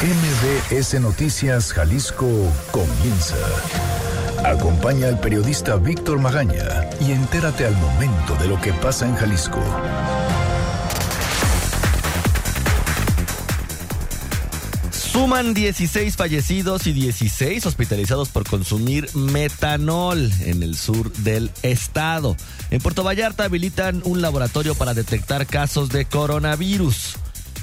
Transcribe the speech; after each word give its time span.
MBS 0.00 1.00
Noticias 1.00 1.72
Jalisco 1.72 2.28
comienza. 2.70 3.34
Acompaña 4.44 5.08
al 5.08 5.18
periodista 5.18 5.74
Víctor 5.74 6.20
Magaña 6.20 6.88
y 7.00 7.10
entérate 7.10 7.66
al 7.66 7.76
momento 7.76 8.36
de 8.36 8.46
lo 8.46 8.60
que 8.60 8.72
pasa 8.74 9.08
en 9.08 9.16
Jalisco. 9.16 9.58
Suman 14.92 15.52
16 15.52 16.14
fallecidos 16.14 16.86
y 16.86 16.92
16 16.92 17.66
hospitalizados 17.66 18.28
por 18.28 18.48
consumir 18.48 19.12
metanol 19.16 20.30
en 20.42 20.62
el 20.62 20.76
sur 20.76 21.12
del 21.12 21.50
estado. 21.62 22.36
En 22.70 22.80
Puerto 22.80 23.02
Vallarta 23.02 23.46
habilitan 23.46 24.00
un 24.04 24.22
laboratorio 24.22 24.76
para 24.76 24.94
detectar 24.94 25.44
casos 25.48 25.88
de 25.88 26.04
coronavirus. 26.04 27.16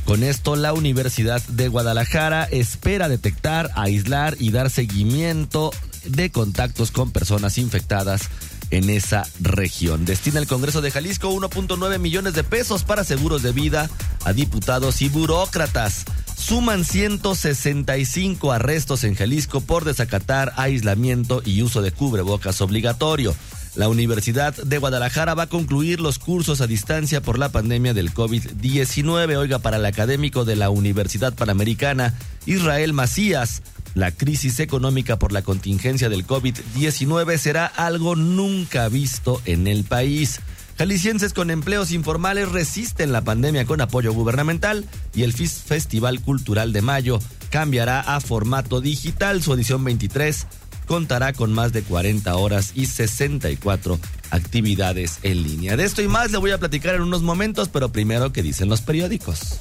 Con 0.05 0.21
esto, 0.21 0.55
la 0.55 0.71
Universidad 0.73 1.41
de 1.47 1.67
Guadalajara 1.67 2.43
espera 2.43 3.09
detectar, 3.09 3.71
aislar 3.73 4.38
y 4.39 4.52
dar 4.52 4.70
seguimiento 4.70 5.71
de 6.05 6.30
contactos 6.30 6.91
con 6.91 7.11
personas 7.11 7.57
infectadas 7.57 8.30
en 8.70 8.91
esa 8.91 9.27
región. 9.39 10.05
Destina 10.05 10.39
el 10.39 10.47
Congreso 10.47 10.81
de 10.81 10.91
Jalisco 10.91 11.31
1.9 11.31 11.97
millones 11.97 12.35
de 12.35 12.44
pesos 12.44 12.83
para 12.83 13.03
seguros 13.03 13.41
de 13.41 13.52
vida 13.52 13.89
a 14.25 14.33
diputados 14.33 15.02
y 15.02 15.09
burócratas. 15.09 16.05
Suman 16.38 16.85
165 16.85 18.52
arrestos 18.52 19.03
en 19.03 19.16
Jalisco 19.16 19.61
por 19.61 19.85
desacatar 19.85 20.53
aislamiento 20.58 21.41
y 21.44 21.63
uso 21.63 21.81
de 21.81 21.91
cubrebocas 21.91 22.61
obligatorio. 22.61 23.33
La 23.75 23.89
Universidad 23.89 24.55
de 24.55 24.77
Guadalajara 24.77 25.34
va 25.34 25.43
a 25.43 25.49
concluir 25.49 25.99
los 25.99 26.17
cursos 26.17 26.61
a 26.61 26.67
distancia 26.67 27.21
por 27.21 27.38
la 27.38 27.49
pandemia 27.49 27.93
del 27.93 28.13
COVID-19. 28.13 29.35
Oiga, 29.35 29.59
para 29.59 29.77
el 29.77 29.85
académico 29.85 30.45
de 30.45 30.55
la 30.55 30.70
Universidad 30.70 31.33
Panamericana, 31.33 32.13
Israel 32.45 32.93
Macías, 32.93 33.63
la 33.93 34.11
crisis 34.11 34.61
económica 34.61 35.19
por 35.19 35.33
la 35.33 35.41
contingencia 35.41 36.08
del 36.08 36.25
COVID-19 36.25 37.38
será 37.38 37.66
algo 37.66 38.16
nunca 38.16 38.88
visto 38.88 39.41
en 39.44 39.67
el 39.67 39.83
país. 39.83 40.39
Jaliscienses 40.78 41.33
con 41.33 41.50
empleos 41.50 41.91
informales 41.91 42.52
resisten 42.52 43.11
la 43.11 43.23
pandemia 43.23 43.66
con 43.66 43.81
apoyo 43.81 44.13
gubernamental 44.13 44.85
y 45.13 45.23
el 45.23 45.33
Festival 45.33 46.22
Cultural 46.22 46.72
de 46.73 46.81
Mayo 46.81 47.19
cambiará 47.50 48.02
a 48.02 48.19
formato 48.19 48.81
digital. 48.81 49.41
Su 49.41 49.53
edición 49.53 49.83
23 49.85 50.45
contará 50.86 51.33
con 51.33 51.53
más 51.53 51.73
de 51.73 51.83
40 51.83 52.36
horas 52.36 52.72
y 52.75 52.86
64 52.86 54.00
actividades 54.31 55.19
en 55.23 55.44
línea. 55.44 55.75
De 55.78 55.83
esto 55.86 56.02
y 56.02 56.08
más 56.08 56.31
le 56.31 56.38
voy 56.38 56.52
a 56.52 56.58
platicar 56.58 56.95
en 56.95 57.02
unos 57.02 57.22
momentos, 57.22 57.69
pero 57.69 57.91
primero, 57.91 58.31
¿qué 58.31 58.41
dicen 58.41 58.69
los 58.69 58.81
periódicos? 58.81 59.58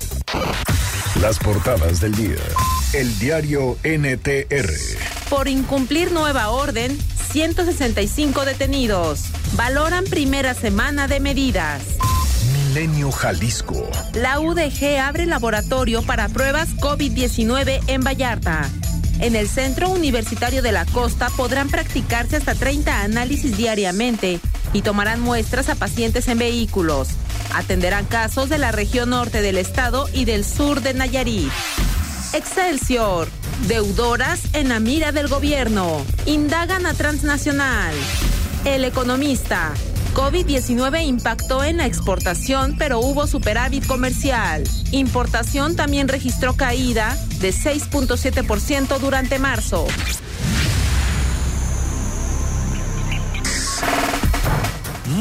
Las 1.20 1.39
portadas 1.39 2.00
del 2.00 2.14
día. 2.14 2.36
El 2.92 3.19
diario 3.19 3.77
NTR. 3.84 4.70
Por 5.30 5.48
incumplir 5.48 6.12
nueva 6.12 6.50
orden, 6.50 6.98
165 7.33 8.45
detenidos. 8.45 9.25
Valoran 9.56 10.05
primera 10.05 10.55
semana 10.55 11.08
de 11.08 11.20
medidas. 11.20 11.83
Milenio 12.52 13.12
Jalisco. 13.12 13.89
La 14.14 14.41
UDG 14.41 14.98
abre 15.00 15.27
laboratorio 15.27 16.02
para 16.02 16.28
pruebas 16.28 16.70
COVID-19 16.77 17.80
en 17.86 18.00
Vallarta. 18.02 18.69
En 19.25 19.36
el 19.36 19.48
Centro 19.48 19.89
Universitario 19.89 20.61
de 20.61 20.70
la 20.70 20.84
Costa 20.84 21.30
podrán 21.34 21.70
practicarse 21.70 22.36
hasta 22.36 22.55
30 22.55 23.00
análisis 23.00 23.56
diariamente 23.56 24.39
y 24.75 24.83
tomarán 24.83 25.19
muestras 25.19 25.70
a 25.70 25.77
pacientes 25.77 26.28
en 26.28 26.36
vehículos. 26.36 27.08
Atenderán 27.55 28.05
casos 28.05 28.50
de 28.50 28.58
la 28.58 28.70
región 28.70 29.08
norte 29.08 29.41
del 29.41 29.56
estado 29.56 30.11
y 30.12 30.27
del 30.27 30.45
sur 30.45 30.83
de 30.83 30.92
Nayarit. 30.92 31.50
Excelsior. 32.34 33.28
Deudoras 33.67 34.42
en 34.52 34.69
la 34.69 34.78
mira 34.78 35.11
del 35.11 35.28
gobierno. 35.28 36.05
Indagan 36.27 36.84
a 36.84 36.92
transnacional. 36.92 37.95
El 38.67 38.84
economista. 38.84 39.72
COVID-19 40.14 41.05
impactó 41.05 41.64
en 41.64 41.79
la 41.79 41.86
exportación, 41.86 42.77
pero 42.79 43.01
hubo 43.01 43.27
superávit 43.27 43.85
comercial. 43.85 44.63
Importación 44.92 45.75
también 45.75 46.07
registró 46.07 46.55
caída 46.55 47.17
de 47.41 47.51
6.7% 47.51 48.98
durante 49.01 49.41
marzo. 49.41 49.86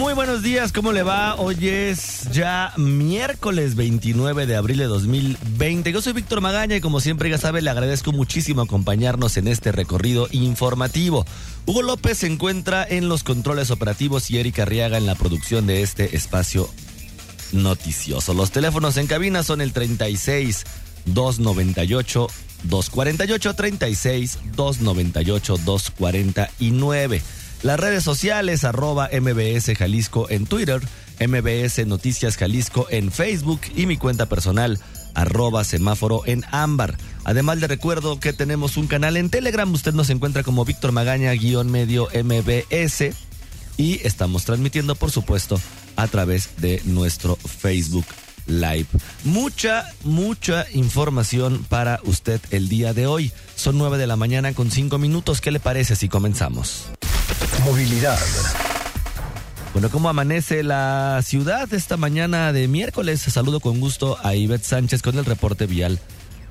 Muy 0.04 0.16
buenos 0.16 0.44
días, 0.44 0.74
¿cómo 0.74 0.92
le 0.92 1.02
va? 1.02 1.36
Hoy 1.36 1.70
es 1.70 2.28
ya 2.34 2.74
miércoles 2.76 3.76
29 3.76 4.46
de 4.46 4.58
abril 4.58 4.80
de 4.80 4.84
2020. 4.84 5.94
Yo 5.94 6.02
soy 6.02 6.12
Víctor 6.12 6.42
Magaña 6.42 6.76
y 6.76 6.82
como 6.82 7.00
siempre 7.00 7.30
ya 7.30 7.38
sabe, 7.38 7.62
le 7.62 7.70
agradezco 7.70 8.12
muchísimo 8.12 8.62
acompañarnos 8.62 9.38
en 9.38 9.48
este 9.48 9.72
recorrido 9.72 10.28
informativo. 10.32 11.26
Hugo 11.66 11.84
López 11.84 12.18
se 12.18 12.28
encuentra 12.28 12.86
en 12.86 13.08
los 13.08 13.24
controles 13.24 13.72
operativos 13.72 14.30
y 14.30 14.40
Erika 14.40 14.64
Arriaga 14.64 14.98
en 14.98 15.06
la 15.06 15.16
producción 15.16 15.68
de 15.68 15.84
este 15.84 16.18
espacio 16.18 16.70
noticioso. 17.54 18.34
Los 18.34 18.52
teléfonos 18.52 18.98
en 18.98 19.08
cabina 19.08 19.42
son 19.42 19.62
el 19.62 19.72
36 19.72 20.66
298 21.06 22.28
248 22.66 23.54
36 23.54 24.40
298 24.54 25.58
249. 25.64 27.22
Las 27.64 27.80
redes 27.80 28.04
sociales, 28.04 28.66
arroba 28.66 29.10
MBS 29.10 29.74
Jalisco 29.78 30.30
en 30.30 30.46
Twitter, 30.46 30.82
MBS 31.26 31.88
Noticias 31.88 32.36
Jalisco 32.36 32.88
en 32.90 33.10
Facebook 33.10 33.62
y 33.74 33.86
mi 33.86 33.96
cuenta 33.96 34.26
personal, 34.26 34.80
arroba 35.14 35.64
semáforo 35.64 36.24
en 36.26 36.44
ámbar. 36.52 36.98
Además 37.24 37.60
le 37.60 37.68
recuerdo 37.68 38.20
que 38.20 38.34
tenemos 38.34 38.76
un 38.76 38.88
canal 38.88 39.16
en 39.16 39.30
Telegram, 39.30 39.72
usted 39.72 39.94
nos 39.94 40.10
encuentra 40.10 40.44
como 40.44 40.66
Víctor 40.66 40.92
Magaña, 40.92 41.32
guion 41.32 41.72
medio 41.72 42.10
MBS 42.14 43.16
y 43.78 44.06
estamos 44.06 44.44
transmitiendo, 44.44 44.96
por 44.96 45.12
supuesto, 45.12 45.58
a 45.96 46.08
través 46.08 46.50
de 46.58 46.82
nuestro 46.84 47.38
Facebook 47.38 48.06
Live. 48.46 48.88
Mucha, 49.24 49.90
mucha 50.04 50.66
información 50.74 51.66
para 51.70 52.02
usted 52.04 52.42
el 52.52 52.68
día 52.68 52.94
de 52.94 53.08
hoy. 53.08 53.32
Son 53.64 53.78
nueve 53.78 53.98
de 53.98 54.08
la 54.08 54.18
mañana 54.18 54.52
con 54.52 54.70
cinco 54.72 54.98
minutos. 54.98 55.40
¿Qué 55.40 55.50
le 55.50 55.62
parece 55.62 55.96
si 55.96 56.10
comenzamos? 56.10 56.88
Movilidad. 57.64 58.20
Bueno, 59.72 59.90
¿cómo 59.90 60.10
amanece 60.10 60.64
la 60.64 61.22
ciudad 61.24 61.74
esta 61.74 61.96
mañana 61.96 62.52
de 62.52 62.68
miércoles? 62.68 63.22
Saludo 63.22 63.62
con 63.62 63.80
gusto 63.80 64.18
a 64.22 64.36
Ivette 64.36 64.66
Sánchez 64.66 65.02
con 65.02 65.18
el 65.18 65.24
reporte 65.24 65.66
vial, 65.66 66.02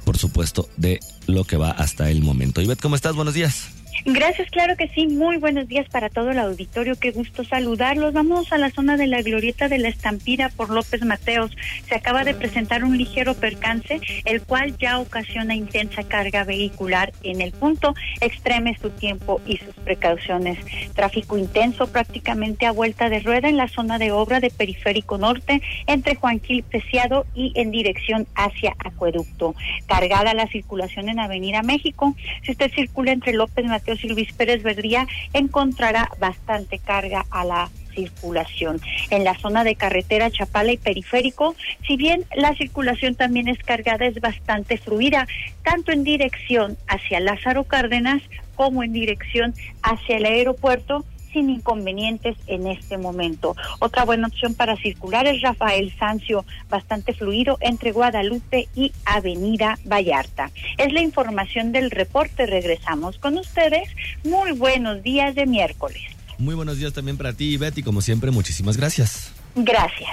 por 0.06 0.16
supuesto, 0.16 0.70
de 0.78 1.00
lo 1.26 1.44
que 1.44 1.58
va 1.58 1.72
hasta 1.72 2.08
el 2.08 2.22
momento. 2.22 2.62
Ivette, 2.62 2.80
¿cómo 2.80 2.96
estás? 2.96 3.14
Buenos 3.14 3.34
días. 3.34 3.68
Gracias, 4.04 4.50
claro 4.50 4.76
que 4.76 4.88
sí. 4.88 5.06
Muy 5.06 5.36
buenos 5.36 5.69
días 5.69 5.88
para 5.88 6.08
todo 6.08 6.30
el 6.30 6.38
auditorio. 6.38 6.98
Qué 6.98 7.12
gusto 7.12 7.44
saludarlos. 7.44 8.12
Vamos 8.12 8.53
a 8.53 8.58
la 8.58 8.70
zona 8.70 8.97
de 8.97 9.06
la 9.06 9.22
glorieta 9.22 9.69
de 9.69 9.78
la 9.78 9.88
estampida 9.88 10.48
por 10.48 10.70
López 10.70 11.04
Mateos. 11.04 11.56
Se 11.88 11.94
acaba 11.94 12.25
de 12.25 12.34
presentar 12.34 12.84
un 12.84 12.98
ligero 12.98 13.34
percance, 13.34 14.00
el 14.25 14.42
cual 14.42 14.76
ya 14.78 14.98
ocasiona 14.98 15.54
intensa 15.54 16.02
carga 16.02 16.42
vehicular 16.44 17.12
en 17.22 17.41
el 17.41 17.52
punto. 17.52 17.94
Extreme 18.20 18.76
su 18.81 18.91
tiempo 18.91 19.41
y 19.47 19.58
sus 19.58 19.75
precauciones. 19.76 20.58
Tráfico 20.94 21.38
intenso 21.38 21.86
prácticamente 21.86 22.66
a 22.66 22.72
vuelta 22.72 23.08
de 23.08 23.20
rueda 23.20 23.48
en 23.48 23.56
la 23.56 23.69
zona 23.69 23.98
de 23.98 24.10
obra 24.10 24.41
de 24.41 24.50
Periférico 24.50 25.16
Norte 25.19 25.62
entre 25.86 26.16
Juan 26.16 26.41
Gil 26.41 26.64
Preciado 26.64 27.26
y 27.34 27.52
en 27.54 27.70
dirección 27.70 28.26
hacia 28.34 28.75
Acueducto. 28.78 29.54
Cargada 29.86 30.34
la 30.34 30.48
circulación 30.48 31.08
en 31.08 31.20
Avenida 31.20 31.62
México. 31.62 32.16
Si 32.42 32.52
usted 32.52 32.72
circula 32.72 33.12
entre 33.12 33.32
López 33.34 33.64
Mateos 33.66 33.81
y 33.87 34.09
Luis 34.09 34.32
Pérez 34.32 34.62
Verdía 34.62 35.06
encontrará 35.32 36.09
bastante 36.19 36.78
carga 36.78 37.26
a 37.31 37.44
la 37.44 37.70
circulación. 37.94 38.81
En 39.10 39.25
la 39.25 39.37
zona 39.37 39.65
de 39.65 39.75
carretera 39.75 40.31
Chapala 40.31 40.72
y 40.72 40.78
Periférico, 40.78 41.54
si 41.87 41.97
bien 41.97 42.25
la 42.34 42.54
circulación 42.54 43.15
también 43.15 43.48
es 43.48 43.59
cargada, 43.62 44.06
es 44.06 44.20
bastante 44.20 44.78
fluida, 44.78 45.26
tanto 45.62 45.93
en 45.93 46.05
dirección 46.05 46.79
hacia 46.88 47.20
Lázaro 47.20 47.64
Cárdenas 47.64 48.23
como 48.55 48.82
en 48.82 48.93
dirección 48.93 49.55
hacia 49.82 50.17
el 50.17 50.25
aeropuerto 50.25 51.05
sin 51.32 51.50
inconvenientes 51.50 52.37
en 52.46 52.67
este 52.67 52.99
momento. 52.99 53.56
Otra 53.79 54.05
buena 54.05 54.29
opción 54.29 54.55
para 54.55 54.76
circular 54.76 55.26
es 55.26 55.40
Rafael 55.43 55.93
Sancio, 55.99 56.44
bastante 56.69 57.14
fluido 57.14 57.58
entre 57.61 57.93
Guadalupe 57.93 58.69
y 58.75 58.93
Avenida 59.05 59.79
Vallarta. 59.84 60.50
Es 60.79 60.93
la 60.93 61.00
información 61.00 61.73
del 61.73 61.90
reporte. 61.90 62.46
Regresamos 62.46 63.19
con 63.19 63.38
ustedes. 63.38 63.88
Muy 64.25 64.52
buenos 64.52 65.02
días 65.02 65.34
de 65.34 65.46
miércoles. 65.46 66.02
Muy 66.38 66.55
buenos 66.55 66.79
días 66.79 66.93
también 66.93 67.17
para 67.17 67.32
ti, 67.32 67.56
Betty. 67.56 67.82
Como 67.82 68.00
siempre, 68.00 68.31
muchísimas 68.31 68.76
gracias. 68.76 69.32
Gracias. 69.55 70.11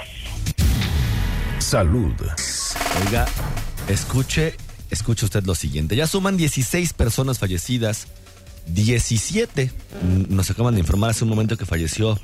Salud. 1.58 2.14
Oiga, 3.04 3.26
escuche, 3.88 4.54
escuche 4.90 5.24
usted 5.24 5.44
lo 5.44 5.54
siguiente. 5.54 5.96
Ya 5.96 6.06
suman 6.06 6.36
16 6.36 6.92
personas 6.92 7.38
fallecidas 7.38 8.06
17. 8.66 9.70
Nos 10.28 10.50
acaban 10.50 10.74
de 10.74 10.80
informar 10.80 11.10
hace 11.10 11.24
un 11.24 11.30
momento 11.30 11.56
que 11.56 11.66
falleció 11.66 12.18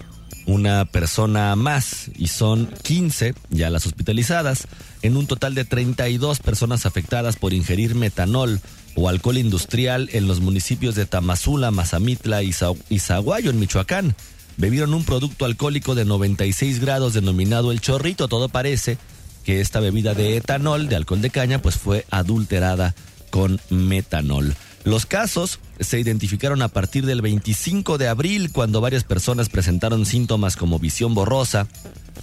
una 0.46 0.84
persona 0.84 1.54
más 1.56 2.10
y 2.16 2.28
son 2.28 2.70
15 2.82 3.34
ya 3.50 3.68
las 3.68 3.86
hospitalizadas, 3.86 4.68
en 5.02 5.16
un 5.16 5.26
total 5.26 5.54
de 5.54 5.64
32 5.64 6.38
personas 6.38 6.86
afectadas 6.86 7.36
por 7.36 7.52
ingerir 7.52 7.94
metanol 7.94 8.60
o 8.94 9.08
alcohol 9.08 9.38
industrial 9.38 10.08
en 10.12 10.26
los 10.26 10.40
municipios 10.40 10.94
de 10.94 11.04
Tamazula, 11.04 11.70
Mazamitla 11.70 12.42
y 12.42 12.52
Zaguayo, 12.98 13.50
en 13.50 13.58
Michoacán. 13.58 14.14
Bebieron 14.56 14.94
un 14.94 15.04
producto 15.04 15.44
alcohólico 15.44 15.94
de 15.94 16.06
96 16.06 16.80
grados 16.80 17.12
denominado 17.12 17.72
el 17.72 17.82
chorrito. 17.82 18.26
Todo 18.26 18.48
parece 18.48 18.96
que 19.44 19.60
esta 19.60 19.80
bebida 19.80 20.14
de 20.14 20.36
etanol, 20.38 20.88
de 20.88 20.96
alcohol 20.96 21.20
de 21.20 21.30
caña, 21.30 21.60
pues 21.60 21.76
fue 21.76 22.06
adulterada 22.10 22.94
con 23.30 23.60
metanol. 23.68 24.56
Los 24.86 25.04
casos 25.04 25.58
se 25.80 25.98
identificaron 25.98 26.62
a 26.62 26.68
partir 26.68 27.06
del 27.06 27.20
25 27.20 27.98
de 27.98 28.06
abril 28.06 28.52
cuando 28.52 28.80
varias 28.80 29.02
personas 29.02 29.48
presentaron 29.48 30.06
síntomas 30.06 30.54
como 30.54 30.78
visión 30.78 31.12
borrosa 31.12 31.66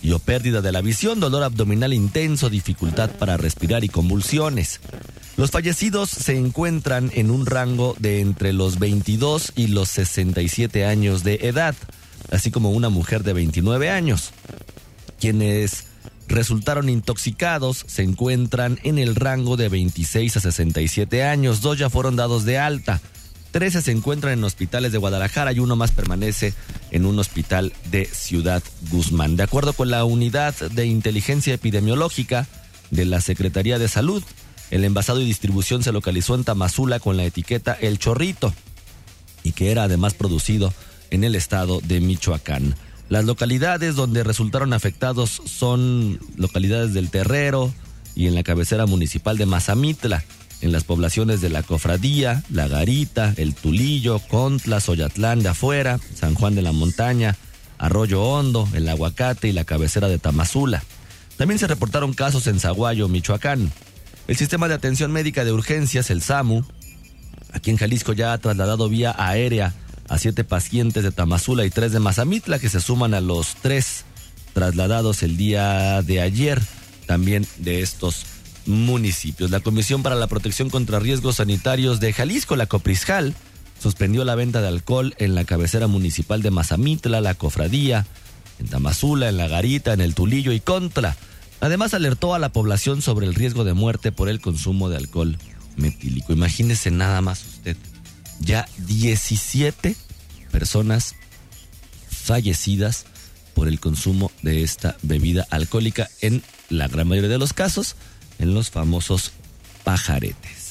y 0.01 0.13
o 0.13 0.19
pérdida 0.19 0.61
de 0.61 0.71
la 0.71 0.79
visión, 0.79 1.19
dolor 1.19 1.43
abdominal 1.43 1.93
intenso, 1.93 2.49
dificultad 2.49 3.09
para 3.19 3.35
respirar 3.35 3.83
y 3.83 3.89
convulsiones. 3.89 4.79
Los 5.35 5.51
fallecidos 5.51 6.09
se 6.09 6.37
encuentran 6.37 7.11
en 7.15 7.31
un 7.31 7.45
rango 7.45 7.97
de 7.99 8.21
entre 8.21 8.53
los 8.53 8.79
22 8.79 9.51
y 9.57 9.67
los 9.67 9.89
67 9.89 10.85
años 10.85 11.25
de 11.25 11.39
edad, 11.41 11.75
así 12.31 12.49
como 12.49 12.71
una 12.71 12.87
mujer 12.87 13.23
de 13.23 13.33
29 13.33 13.89
años, 13.89 14.31
quienes 15.19 15.87
resultaron 16.27 16.89
intoxicados 16.89 17.85
se 17.87 18.03
encuentran 18.03 18.79
en 18.83 18.97
el 18.97 19.15
rango 19.15 19.57
de 19.57 19.69
26 19.69 20.37
a 20.37 20.39
67 20.39 21.23
años. 21.23 21.61
Dos 21.61 21.77
ya 21.77 21.89
fueron 21.89 22.15
dados 22.15 22.45
de 22.45 22.57
alta. 22.57 23.01
Trece 23.51 23.83
se 23.83 23.91
encuentran 23.91 24.33
en 24.33 24.43
hospitales 24.43 24.91
de 24.91 24.97
Guadalajara 24.97 25.53
y 25.53 25.59
uno 25.59 25.75
más 25.75 25.91
permanece 25.91 26.55
en 26.89 27.05
un 27.05 27.19
hospital 27.19 27.71
de 27.91 28.05
Ciudad 28.05 28.63
Guzmán. 28.89 29.35
De 29.35 29.43
acuerdo 29.43 29.73
con 29.73 29.91
la 29.91 30.05
Unidad 30.05 30.55
de 30.55 30.87
Inteligencia 30.87 31.53
Epidemiológica 31.53 32.47
de 32.89 33.05
la 33.05 33.21
Secretaría 33.21 33.77
de 33.77 33.87
Salud, 33.87 34.23
el 34.71 34.83
envasado 34.85 35.21
y 35.21 35.25
distribución 35.25 35.83
se 35.83 35.91
localizó 35.91 36.33
en 36.33 36.43
Tamazula 36.43 36.99
con 36.99 37.15
la 37.15 37.25
etiqueta 37.25 37.77
El 37.79 37.99
Chorrito 37.99 38.53
y 39.43 39.51
que 39.51 39.71
era 39.71 39.83
además 39.83 40.15
producido 40.15 40.73
en 41.11 41.23
el 41.23 41.35
estado 41.35 41.79
de 41.81 42.01
Michoacán. 42.01 42.75
Las 43.09 43.25
localidades 43.25 43.95
donde 43.95 44.23
resultaron 44.23 44.73
afectados 44.73 45.41
son 45.45 46.19
localidades 46.35 46.93
del 46.93 47.09
Terrero 47.09 47.73
y 48.15 48.27
en 48.27 48.35
la 48.35 48.43
cabecera 48.43 48.85
municipal 48.85 49.37
de 49.37 49.45
Mazamitla, 49.45 50.23
en 50.61 50.71
las 50.71 50.83
poblaciones 50.83 51.41
de 51.41 51.49
La 51.49 51.63
Cofradía, 51.63 52.43
La 52.49 52.67
Garita, 52.67 53.33
El 53.37 53.53
Tulillo, 53.53 54.19
Contla, 54.19 54.79
Soyatlán 54.79 55.43
de 55.43 55.49
afuera, 55.49 55.99
San 56.15 56.35
Juan 56.35 56.55
de 56.55 56.61
la 56.61 56.71
Montaña, 56.71 57.35
Arroyo 57.77 58.23
Hondo, 58.23 58.67
El 58.73 58.87
Aguacate 58.87 59.49
y 59.49 59.51
la 59.51 59.65
cabecera 59.65 60.07
de 60.07 60.19
Tamazula. 60.19 60.83
También 61.37 61.59
se 61.59 61.67
reportaron 61.67 62.13
casos 62.13 62.47
en 62.47 62.59
Zaguayo, 62.59 63.09
Michoacán. 63.09 63.71
El 64.27 64.37
sistema 64.37 64.69
de 64.69 64.75
atención 64.75 65.11
médica 65.11 65.43
de 65.43 65.51
urgencias, 65.51 66.09
el 66.09 66.21
SAMU, 66.21 66.63
aquí 67.51 67.71
en 67.71 67.77
Jalisco 67.77 68.13
ya 68.13 68.31
ha 68.31 68.37
trasladado 68.37 68.87
vía 68.87 69.13
aérea 69.17 69.73
a 70.13 70.19
siete 70.19 70.43
pacientes 70.43 71.03
de 71.03 71.11
Tamazula 71.11 71.65
y 71.65 71.71
tres 71.71 71.91
de 71.91 71.99
Mazamitla 71.99 72.59
que 72.59 72.69
se 72.69 72.79
suman 72.79 73.15
a 73.15 73.19
los 73.19 73.55
tres 73.55 74.05
trasladados 74.53 75.23
el 75.23 75.37
día 75.37 76.03
de 76.03 76.21
ayer 76.21 76.61
también 77.07 77.47
de 77.57 77.81
estos 77.81 78.27
municipios. 78.67 79.49
La 79.49 79.59
Comisión 79.59 80.03
para 80.03 80.15
la 80.15 80.27
Protección 80.27 80.69
contra 80.69 80.99
Riesgos 80.99 81.37
Sanitarios 81.37 81.99
de 81.99 82.13
Jalisco, 82.13 82.55
la 82.55 82.67
Coprisjal, 82.67 83.33
suspendió 83.81 84.23
la 84.23 84.35
venta 84.35 84.61
de 84.61 84.67
alcohol 84.67 85.15
en 85.17 85.33
la 85.33 85.45
cabecera 85.45 85.87
municipal 85.87 86.43
de 86.43 86.51
Mazamitla, 86.51 87.19
la 87.19 87.33
Cofradía, 87.33 88.05
en 88.59 88.67
Tamazula, 88.67 89.29
en 89.29 89.37
La 89.37 89.47
Garita, 89.47 89.93
en 89.93 90.01
El 90.01 90.13
Tulillo 90.13 90.51
y 90.51 90.59
Contra. 90.59 91.17
Además 91.59 91.95
alertó 91.95 92.35
a 92.35 92.39
la 92.39 92.53
población 92.53 93.01
sobre 93.01 93.25
el 93.25 93.33
riesgo 93.33 93.63
de 93.63 93.73
muerte 93.73 94.11
por 94.11 94.29
el 94.29 94.41
consumo 94.41 94.89
de 94.89 94.97
alcohol 94.97 95.39
metílico. 95.75 96.33
Imagínese 96.33 96.91
nada 96.91 97.19
más 97.21 97.43
usted 97.43 97.77
ya 98.39 98.67
17 98.77 99.95
personas 100.51 101.15
fallecidas 102.09 103.05
por 103.53 103.67
el 103.67 103.79
consumo 103.79 104.31
de 104.41 104.63
esta 104.63 104.97
bebida 105.01 105.45
alcohólica 105.49 106.09
en 106.21 106.43
la 106.69 106.87
gran 106.87 107.07
mayoría 107.07 107.29
de 107.29 107.37
los 107.37 107.53
casos 107.53 107.95
en 108.39 108.53
los 108.53 108.69
famosos 108.69 109.31
pajaretes. 109.83 110.63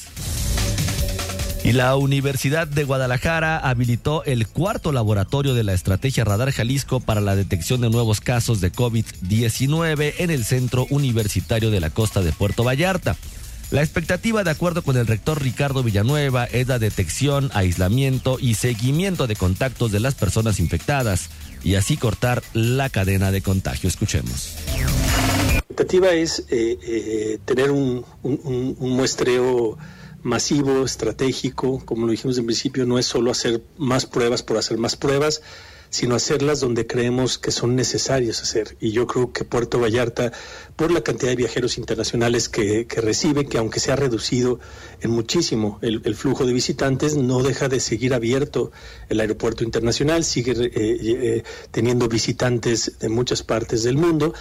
Y 1.63 1.71
la 1.71 1.95
Universidad 1.95 2.67
de 2.67 2.83
Guadalajara 2.83 3.57
habilitó 3.57 4.25
el 4.25 4.47
cuarto 4.47 4.91
laboratorio 4.91 5.53
de 5.53 5.63
la 5.63 5.73
estrategia 5.73 6.25
Radar 6.25 6.51
Jalisco 6.51 6.99
para 6.99 7.21
la 7.21 7.37
detección 7.37 7.79
de 7.79 7.89
nuevos 7.89 8.19
casos 8.19 8.59
de 8.59 8.71
COVID-19 8.71 10.15
en 10.17 10.29
el 10.29 10.43
Centro 10.43 10.85
Universitario 10.89 11.71
de 11.71 11.79
la 11.79 11.89
Costa 11.89 12.21
de 12.21 12.33
Puerto 12.33 12.65
Vallarta. 12.65 13.15
La 13.73 13.81
expectativa, 13.81 14.43
de 14.43 14.51
acuerdo 14.51 14.83
con 14.83 14.97
el 14.97 15.07
rector 15.07 15.41
Ricardo 15.41 15.81
Villanueva, 15.81 16.45
es 16.45 16.67
la 16.67 16.77
detección, 16.77 17.49
aislamiento 17.55 18.37
y 18.39 18.53
seguimiento 18.53 19.25
de 19.25 19.35
contactos 19.35 19.91
de 19.91 19.99
las 19.99 20.13
personas 20.13 20.59
infectadas 20.59 21.31
y 21.63 21.73
así 21.73 21.97
cortar 21.97 22.43
la 22.53 22.91
cadena 22.91 23.31
de 23.31 23.41
contagio. 23.41 23.89
Escuchemos. 23.89 24.57
La 24.67 25.57
expectativa 25.57 26.11
es 26.11 26.45
eh, 26.51 26.77
eh, 26.83 27.39
tener 27.45 27.71
un, 27.71 28.05
muestreo 28.77 29.79
masivo, 30.21 30.85
estratégico, 30.85 31.83
como 31.83 32.05
lo 32.05 32.11
dijimos 32.11 32.37
en 32.37 32.45
principio, 32.45 32.85
no 32.85 32.99
es 32.99 33.07
solo 33.07 33.31
hacer 33.31 33.63
más 33.79 34.05
pruebas 34.05 34.43
por 34.43 34.57
hacer 34.57 34.77
más 34.77 34.95
pruebas, 34.95 35.41
sino 35.93 36.15
hacerlas 36.15 36.59
donde 36.59 36.87
creemos 36.87 37.37
que 37.37 37.51
son 37.51 37.75
necesarias 37.75 38.41
hacer. 38.41 38.75
Y 38.79 38.93
yo 38.93 39.05
creo 39.05 39.31
que 39.31 39.43
Puerto 39.43 39.79
Vallarta, 39.79 40.31
por 40.75 40.91
la 40.91 41.01
cantidad 41.01 41.29
de 41.29 41.35
viajeros 41.35 41.77
internacionales 41.77 42.49
que, 42.49 42.87
recibe, 42.89 43.45
que 43.45 43.59
aunque 43.59 43.79
se 43.79 43.91
ha 43.91 43.95
reducido 43.95 44.59
en 45.01 45.11
muchísimo 45.11 45.77
el, 45.83 46.15
flujo 46.15 46.47
de 46.47 46.53
visitantes, 46.53 47.15
no 47.15 47.43
deja 47.43 47.69
de 47.69 47.79
seguir 47.79 48.15
abierto 48.15 48.71
el 49.07 49.19
aeropuerto 49.19 49.63
internacional, 49.63 50.23
sigue 50.23 50.53
eh, 50.53 50.71
eh, 50.73 51.43
teniendo 51.69 52.07
visitantes 52.07 52.97
de 52.97 53.09
muchas 53.09 53.43
partes 53.43 53.83
del 53.83 53.95
mundo. 53.95 54.33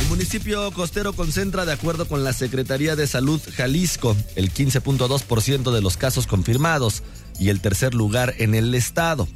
El 0.00 0.06
municipio 0.08 0.72
costero 0.72 1.12
concentra, 1.12 1.64
de 1.64 1.72
acuerdo 1.72 2.08
con 2.08 2.24
la 2.24 2.32
Secretaría 2.32 2.96
de 2.96 3.06
Salud 3.06 3.40
Jalisco, 3.54 4.16
el 4.34 4.52
15.2% 4.52 5.70
de 5.70 5.80
los 5.80 5.96
casos 5.96 6.26
confirmados 6.26 7.04
y 7.40 7.48
el 7.48 7.60
tercer 7.60 7.94
lugar 7.94 8.34
en 8.38 8.54
el 8.54 8.72
estado. 8.74 9.26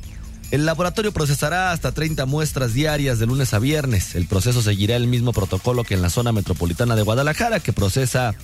El 0.50 0.66
laboratorio 0.66 1.10
procesará 1.10 1.72
hasta 1.72 1.90
30 1.90 2.26
muestras 2.26 2.74
diarias 2.74 3.18
de 3.18 3.26
lunes 3.26 3.54
a 3.54 3.58
viernes. 3.58 4.14
El 4.14 4.26
proceso 4.26 4.62
seguirá 4.62 4.94
el 4.94 5.08
mismo 5.08 5.32
protocolo 5.32 5.82
que 5.82 5.94
en 5.94 6.02
la 6.02 6.10
zona 6.10 6.30
metropolitana 6.30 6.94
de 6.94 7.02
Guadalajara, 7.02 7.58
que 7.58 7.72
procesa 7.72 8.34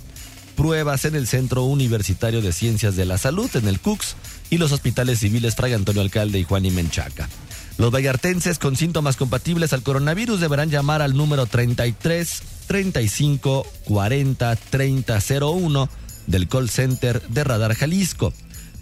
pruebas 0.56 1.04
en 1.04 1.14
el 1.14 1.28
Centro 1.28 1.64
Universitario 1.64 2.42
de 2.42 2.52
Ciencias 2.52 2.96
de 2.96 3.04
la 3.04 3.18
Salud, 3.18 3.48
en 3.54 3.68
el 3.68 3.78
CUCS, 3.78 4.16
y 4.48 4.58
los 4.58 4.72
hospitales 4.72 5.20
civiles 5.20 5.54
Fray 5.54 5.74
Antonio 5.74 6.02
Alcalde 6.02 6.40
y 6.40 6.44
Juan 6.44 6.64
y 6.64 6.70
Menchaca. 6.70 7.28
Los 7.78 7.94
vallartenses 7.94 8.58
con 8.58 8.76
síntomas 8.76 9.16
compatibles 9.16 9.72
al 9.72 9.82
coronavirus 9.82 10.40
deberán 10.40 10.70
llamar 10.70 11.02
al 11.02 11.16
número 11.16 11.46
33 11.46 12.42
35 12.66 13.66
40 13.84 14.56
30 14.56 15.18
01 15.40 15.88
del 16.26 16.48
call 16.48 16.68
center 16.68 17.22
de 17.28 17.44
Radar 17.44 17.74
Jalisco. 17.74 18.32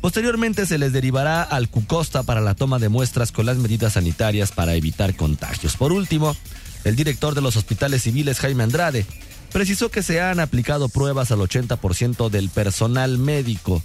Posteriormente 0.01 0.65
se 0.65 0.79
les 0.79 0.93
derivará 0.93 1.43
al 1.43 1.69
Cucosta 1.69 2.23
para 2.23 2.41
la 2.41 2.55
toma 2.55 2.79
de 2.79 2.89
muestras 2.89 3.33
con 3.33 3.47
las 3.47 3.57
medidas 3.57 3.95
sanitarias 3.95 4.53
para 4.53 4.75
evitar 4.75 5.17
contagios. 5.17 5.77
Por 5.77 5.93
último, 5.93 6.37
el 6.85 6.95
director 6.95 7.35
de 7.35 7.41
los 7.41 7.57
hospitales 7.57 8.03
civiles, 8.03 8.39
Jaime 8.39 8.63
Andrade, 8.63 9.07
precisó 9.53 9.91
que 9.91 10.03
se 10.03 10.21
han 10.21 10.39
aplicado 10.39 10.89
pruebas 10.89 11.33
al 11.33 11.41
80% 11.41 12.31
del 12.31 12.49
personal 12.49 13.19
médico 13.19 13.83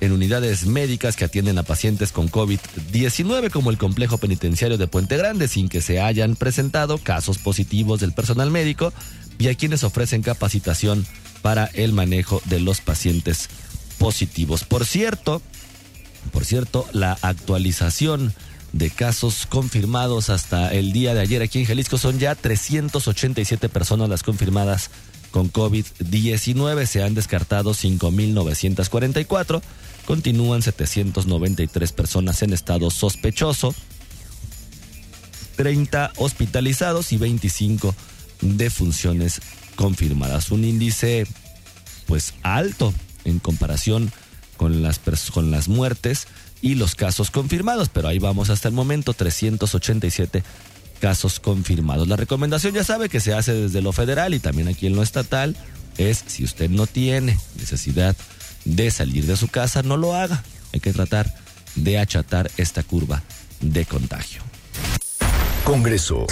en 0.00 0.10
unidades 0.10 0.66
médicas 0.66 1.14
que 1.14 1.24
atienden 1.24 1.58
a 1.58 1.62
pacientes 1.62 2.10
con 2.10 2.28
COVID-19 2.28 3.50
como 3.50 3.70
el 3.70 3.78
complejo 3.78 4.18
penitenciario 4.18 4.76
de 4.76 4.88
Puente 4.88 5.16
Grande 5.16 5.46
sin 5.46 5.68
que 5.68 5.80
se 5.80 6.00
hayan 6.00 6.34
presentado 6.34 6.98
casos 6.98 7.38
positivos 7.38 8.00
del 8.00 8.12
personal 8.12 8.50
médico 8.50 8.92
y 9.38 9.46
a 9.46 9.54
quienes 9.54 9.84
ofrecen 9.84 10.22
capacitación 10.22 11.06
para 11.40 11.66
el 11.66 11.92
manejo 11.92 12.42
de 12.46 12.58
los 12.58 12.80
pacientes 12.80 13.48
positivos. 14.02 14.64
Por 14.64 14.84
cierto, 14.84 15.40
por 16.32 16.44
cierto, 16.44 16.88
la 16.92 17.16
actualización 17.22 18.34
de 18.72 18.90
casos 18.90 19.46
confirmados 19.46 20.28
hasta 20.28 20.72
el 20.72 20.92
día 20.92 21.14
de 21.14 21.20
ayer 21.20 21.40
aquí 21.40 21.60
en 21.60 21.66
Jalisco 21.66 21.98
son 21.98 22.18
ya 22.18 22.34
387 22.34 23.68
personas 23.68 24.08
las 24.08 24.24
confirmadas 24.24 24.90
con 25.30 25.52
COVID-19. 25.52 26.84
Se 26.86 27.04
han 27.04 27.14
descartado 27.14 27.74
5.944. 27.74 29.62
Continúan 30.04 30.62
793 30.62 31.92
personas 31.92 32.42
en 32.42 32.52
estado 32.52 32.90
sospechoso. 32.90 33.72
30 35.54 36.14
hospitalizados 36.16 37.12
y 37.12 37.18
25 37.18 37.94
defunciones 38.40 39.40
confirmadas. 39.76 40.50
Un 40.50 40.64
índice 40.64 41.24
pues 42.08 42.34
alto 42.42 42.92
en 43.24 43.38
comparación 43.38 44.12
con 44.56 44.82
las, 44.82 45.00
con 45.32 45.50
las 45.50 45.68
muertes 45.68 46.26
y 46.60 46.76
los 46.76 46.94
casos 46.94 47.30
confirmados, 47.30 47.88
pero 47.88 48.08
ahí 48.08 48.18
vamos 48.18 48.50
hasta 48.50 48.68
el 48.68 48.74
momento, 48.74 49.12
387 49.12 50.42
casos 51.00 51.40
confirmados. 51.40 52.06
La 52.06 52.16
recomendación 52.16 52.74
ya 52.74 52.84
sabe 52.84 53.08
que 53.08 53.18
se 53.18 53.34
hace 53.34 53.52
desde 53.52 53.82
lo 53.82 53.92
federal 53.92 54.34
y 54.34 54.38
también 54.38 54.68
aquí 54.68 54.86
en 54.86 54.94
lo 54.94 55.02
estatal 55.02 55.56
es 55.98 56.22
si 56.26 56.44
usted 56.44 56.70
no 56.70 56.86
tiene 56.86 57.36
necesidad 57.58 58.16
de 58.64 58.90
salir 58.90 59.26
de 59.26 59.36
su 59.36 59.48
casa, 59.48 59.82
no 59.82 59.96
lo 59.96 60.14
haga. 60.14 60.44
Hay 60.72 60.80
que 60.80 60.92
tratar 60.92 61.34
de 61.74 61.98
achatar 61.98 62.50
esta 62.56 62.82
curva 62.84 63.22
de 63.60 63.84
contagio. 63.84 64.42
Congreso. 65.64 66.26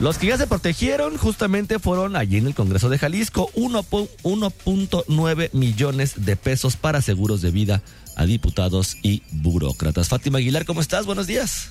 Los 0.00 0.18
que 0.18 0.26
ya 0.26 0.36
se 0.36 0.48
protegieron 0.48 1.16
justamente 1.16 1.78
fueron 1.78 2.16
allí 2.16 2.38
en 2.38 2.48
el 2.48 2.54
Congreso 2.54 2.88
de 2.88 2.98
Jalisco, 2.98 3.48
1.9 3.54 5.50
millones 5.52 6.24
de 6.26 6.34
pesos 6.34 6.76
para 6.76 7.00
seguros 7.00 7.42
de 7.42 7.52
vida 7.52 7.80
a 8.16 8.26
diputados 8.26 8.96
y 9.02 9.22
burócratas. 9.30 10.08
Fátima 10.08 10.38
Aguilar, 10.38 10.64
¿cómo 10.64 10.80
estás? 10.80 11.06
Buenos 11.06 11.28
días. 11.28 11.70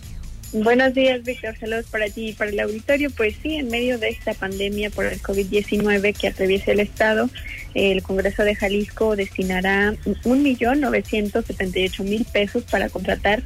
Buenos 0.53 0.93
días, 0.93 1.21
Víctor. 1.23 1.57
Saludos 1.59 1.87
para 1.91 2.05
ti 2.09 2.29
y 2.29 2.33
para 2.33 2.51
el 2.51 2.59
auditorio. 2.61 3.09
Pues 3.09 3.35
sí, 3.41 3.55
en 3.55 3.67
medio 3.67 3.97
de 3.97 4.09
esta 4.09 4.33
pandemia 4.33 4.89
por 4.89 5.05
el 5.05 5.21
COVID-19 5.21 6.15
que 6.15 6.27
atraviesa 6.27 6.71
el 6.71 6.79
Estado, 6.79 7.29
el 7.73 8.03
Congreso 8.03 8.43
de 8.43 8.55
Jalisco 8.55 9.17
destinará 9.17 9.95
un 10.23 10.43
millón 10.43 10.79
novecientos 10.79 11.45
setenta 11.45 11.79
y 11.79 11.87
ocho 11.87 12.03
mil 12.03 12.23
pesos 12.23 12.63
para 12.63 12.87
contratar 12.89 13.43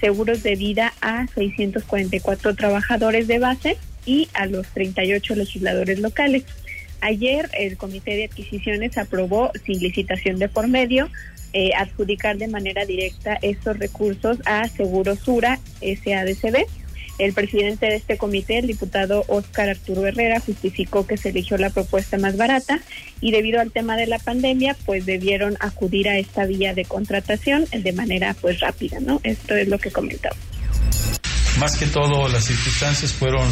seguros 0.00 0.42
de 0.42 0.56
vida 0.56 0.94
a 1.00 1.28
644 1.28 2.56
trabajadores 2.56 3.28
de 3.28 3.38
base 3.38 3.76
y 4.06 4.28
a 4.32 4.46
los 4.46 4.66
38 4.68 5.34
legisladores 5.34 5.98
locales. 5.98 6.44
Ayer 7.00 7.50
el 7.58 7.76
Comité 7.76 8.12
de 8.12 8.24
Adquisiciones 8.24 8.96
aprobó 8.96 9.52
sin 9.66 9.80
licitación 9.80 10.38
de 10.38 10.48
por 10.48 10.66
medio 10.68 11.10
eh, 11.52 11.70
adjudicar 11.76 12.36
de 12.38 12.48
manera 12.48 12.84
directa 12.84 13.38
estos 13.42 13.78
recursos 13.78 14.38
a 14.44 14.68
Segurosura 14.68 15.58
SADCB. 15.80 16.66
El 17.18 17.32
presidente 17.32 17.86
de 17.86 17.96
este 17.96 18.18
comité, 18.18 18.58
el 18.58 18.66
diputado 18.66 19.24
Óscar 19.28 19.70
Arturo 19.70 20.06
Herrera, 20.06 20.38
justificó 20.40 21.06
que 21.06 21.16
se 21.16 21.30
eligió 21.30 21.56
la 21.56 21.70
propuesta 21.70 22.18
más 22.18 22.36
barata 22.36 22.80
y 23.22 23.30
debido 23.30 23.60
al 23.60 23.72
tema 23.72 23.96
de 23.96 24.06
la 24.06 24.18
pandemia, 24.18 24.76
pues 24.84 25.06
debieron 25.06 25.56
acudir 25.60 26.10
a 26.10 26.18
esta 26.18 26.44
vía 26.44 26.74
de 26.74 26.84
contratación 26.84 27.64
de 27.72 27.92
manera 27.92 28.36
pues 28.38 28.60
rápida, 28.60 29.00
¿no? 29.00 29.20
Esto 29.22 29.56
es 29.56 29.68
lo 29.68 29.78
que 29.78 29.90
comentaba. 29.90 30.36
Más 31.58 31.78
que 31.78 31.86
todo, 31.86 32.28
las 32.28 32.44
circunstancias 32.44 33.14
fueron 33.14 33.48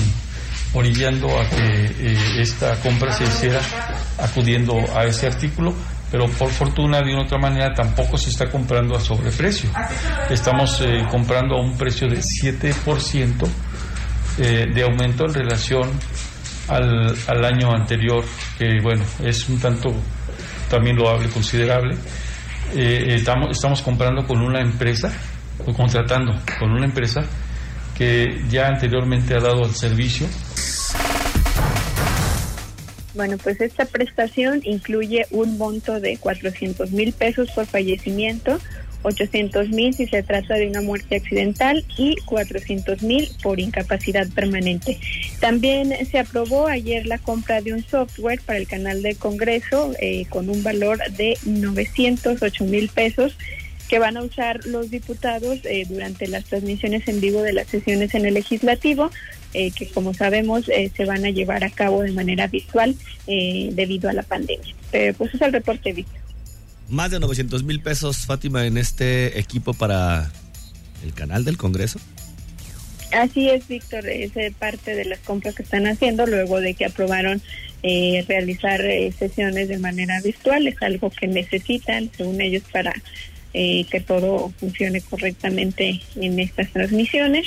orillando 0.75 1.29
a 1.39 1.49
que 1.49 1.87
eh, 1.87 2.41
esta 2.41 2.77
compra 2.81 3.13
se 3.13 3.25
hiciera 3.25 3.61
acudiendo 4.19 4.75
a 4.95 5.05
ese 5.05 5.27
artículo 5.27 5.75
pero 6.15 6.29
por 6.29 6.49
fortuna 6.49 7.03
de 7.03 7.13
una 7.13 7.25
otra 7.25 7.39
manera 7.39 7.75
tampoco 7.75 8.17
se 8.17 8.31
está 8.31 8.49
comprando 8.49 8.95
a 8.95 9.01
sobreprecio. 9.01 9.69
Estamos 10.31 10.81
eh, 10.81 11.05
comprando 11.11 11.57
a 11.57 11.61
un 11.61 11.77
precio 11.77 12.07
de 12.07 12.19
7% 12.19 13.49
eh, 14.39 14.67
de 14.73 14.83
aumento 14.85 15.25
en 15.25 15.35
relación 15.35 15.91
al, 16.69 17.17
al, 17.27 17.45
año 17.45 17.73
anterior, 17.73 18.25
que 18.57 18.79
bueno, 18.81 19.03
es 19.25 19.49
un 19.49 19.59
tanto 19.59 19.93
también 20.71 20.95
loable, 20.95 21.29
considerable. 21.31 21.97
Eh, 22.77 23.17
estamos, 23.17 23.51
estamos 23.51 23.83
comprando 23.83 24.25
con 24.25 24.41
una 24.41 24.61
empresa, 24.61 25.13
o 25.67 25.73
contratando 25.73 26.33
con 26.61 26.71
una 26.71 26.85
empresa 26.85 27.23
que 27.99 28.45
ya 28.49 28.69
anteriormente 28.69 29.35
ha 29.35 29.41
dado 29.41 29.65
el 29.65 29.75
servicio 29.75 30.29
bueno, 33.15 33.39
pues 33.39 33.61
esta 33.61 33.85
prestación 33.85 34.61
incluye 34.65 35.27
un 35.31 35.57
monto 35.57 36.01
de 36.01 36.17
400 36.17 36.91
mil 36.93 37.13
pesos 37.13 37.51
por 37.53 37.67
fallecimiento, 37.67 38.59
800 39.03 39.69
mil 39.69 39.95
si 39.95 40.07
se 40.07 40.23
trata 40.23 40.55
de 40.55 40.67
una 40.67 40.81
muerte 40.81 41.17
accidental 41.17 41.85
y 41.97 42.17
400 42.25 43.03
mil 43.03 43.29
por 43.43 43.61
incapacidad 43.61 44.27
permanente. 44.31 44.99
También 45.41 45.95
se 46.11 46.19
aprobó 46.19 46.67
ayer 46.67 47.07
la 47.07 47.19
compra 47.19 47.61
de 47.61 47.75
un 47.75 47.85
software 47.85 48.41
para 48.45 48.59
el 48.59 48.67
canal 48.67 49.03
del 49.03 49.17
Congreso 49.17 49.93
eh, 50.01 50.25
con 50.31 50.49
un 50.49 50.63
valor 50.63 50.99
de 51.13 51.39
908 51.45 52.65
mil 52.65 52.89
pesos 52.89 53.37
que 53.89 53.99
van 53.99 54.17
a 54.17 54.23
usar 54.23 54.65
los 54.65 54.91
diputados 54.91 55.59
eh, 55.65 55.85
durante 55.89 56.27
las 56.27 56.45
transmisiones 56.47 57.07
en 57.07 57.21
vivo 57.21 57.43
de 57.43 57.53
las 57.53 57.69
sesiones 57.69 58.15
en 58.15 58.25
el 58.25 58.35
legislativo, 58.35 59.11
eh, 59.55 59.71
que 59.71 59.89
como 59.89 60.13
sabemos 60.15 60.69
eh, 60.69 60.91
se 60.97 61.05
van 61.05 61.25
a 61.25 61.31
llevar 61.31 61.65
a 61.65 61.71
cabo 61.71 62.03
de 62.03 62.13
manera 62.13 62.47
virtual 62.47 62.95
debido 63.27 64.11
a 64.11 64.13
la 64.13 64.23
pandemia. 64.23 64.75
pues 65.17 65.35
es 65.35 65.41
el 65.41 65.53
reporte, 65.53 65.93
Víctor. 65.93 66.21
Más 66.89 67.11
de 67.11 67.19
900 67.19 67.65
mil 67.65 67.81
pesos, 67.81 68.27
Fátima, 68.27 68.67
en 68.67 68.77
este 68.77 69.39
equipo 69.39 69.73
para 69.73 70.31
el 71.03 71.15
canal 71.15 71.45
del 71.45 71.57
Congreso. 71.57 71.99
Así 73.13 73.49
es, 73.49 73.67
Víctor, 73.69 74.07
es 74.07 74.33
parte 74.59 74.95
de 74.95 75.05
las 75.07 75.21
compras 75.21 75.55
que 75.55 75.63
están 75.63 75.87
haciendo 75.87 76.27
luego 76.27 76.61
de 76.61 76.75
que 76.75 76.85
aprobaron 76.85 77.41
realizar 77.83 78.83
sesiones 79.19 79.69
de 79.69 79.79
manera 79.79 80.21
virtual. 80.21 80.67
Es 80.67 80.83
algo 80.83 81.11
que 81.11 81.29
necesitan, 81.29 82.11
según 82.17 82.41
ellos, 82.41 82.65
para 82.71 82.93
eh, 83.57 83.87
que 83.89 84.01
todo 84.01 84.53
funcione 84.59 85.01
correctamente 85.01 86.01
en 86.17 86.41
estas 86.41 86.73
transmisiones 86.73 87.47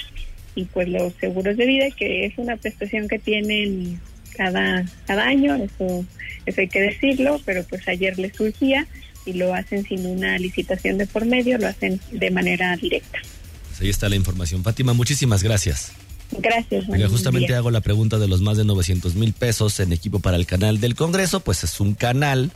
y 0.58 0.66
pues 0.66 0.90
los 0.90 1.14
seguros 1.20 1.56
de 1.56 1.66
vida 1.66 1.86
que 1.96 2.26
es 2.26 2.38
una 2.38 2.58
prestación 2.58 3.08
que 3.08 3.20
tienen 3.20 4.00
cada 4.36 4.86
cada 5.06 5.26
año 5.26 5.56
eso 5.56 6.04
eso 6.46 6.62
hay 6.62 6.68
que 6.68 6.82
decirlo 6.82 7.40
pero 7.46 7.64
pues 7.64 7.88
ayer 7.88 8.18
les 8.18 8.36
surgía 8.36 8.88
y 9.28 9.34
lo 9.34 9.54
hacen 9.54 9.86
sin 9.86 10.06
una 10.06 10.40
licitación 10.40 10.98
de 10.98 11.06
por 11.06 11.26
medio 11.26 11.58
lo 11.58 11.68
hacen 11.68 12.00
de 12.12 12.32
manera 12.32 12.76
directa. 12.78 13.20
Pues 13.68 13.82
ahí 13.82 13.90
está 13.90 14.10
la 14.10 14.16
información. 14.16 14.64
Fátima 14.64 14.94
muchísimas 14.94 15.44
gracias. 15.44 15.92
Gracias. 16.32 16.86
justamente 17.10 17.56
hago 17.56 17.72
la 17.72 17.82
pregunta 17.82 18.18
de 18.18 18.28
los 18.28 18.42
más 18.42 18.58
de 18.58 18.66
900 18.66 19.16
mil 19.16 19.34
pesos 19.34 19.80
en 19.80 19.94
equipo 19.94 20.20
para 20.20 20.38
el 20.38 20.46
canal 20.46 20.80
del 20.80 20.96
Congreso, 20.96 21.40
pues 21.42 21.64
es 21.64 21.80
un 21.80 21.94
canal 21.94 22.52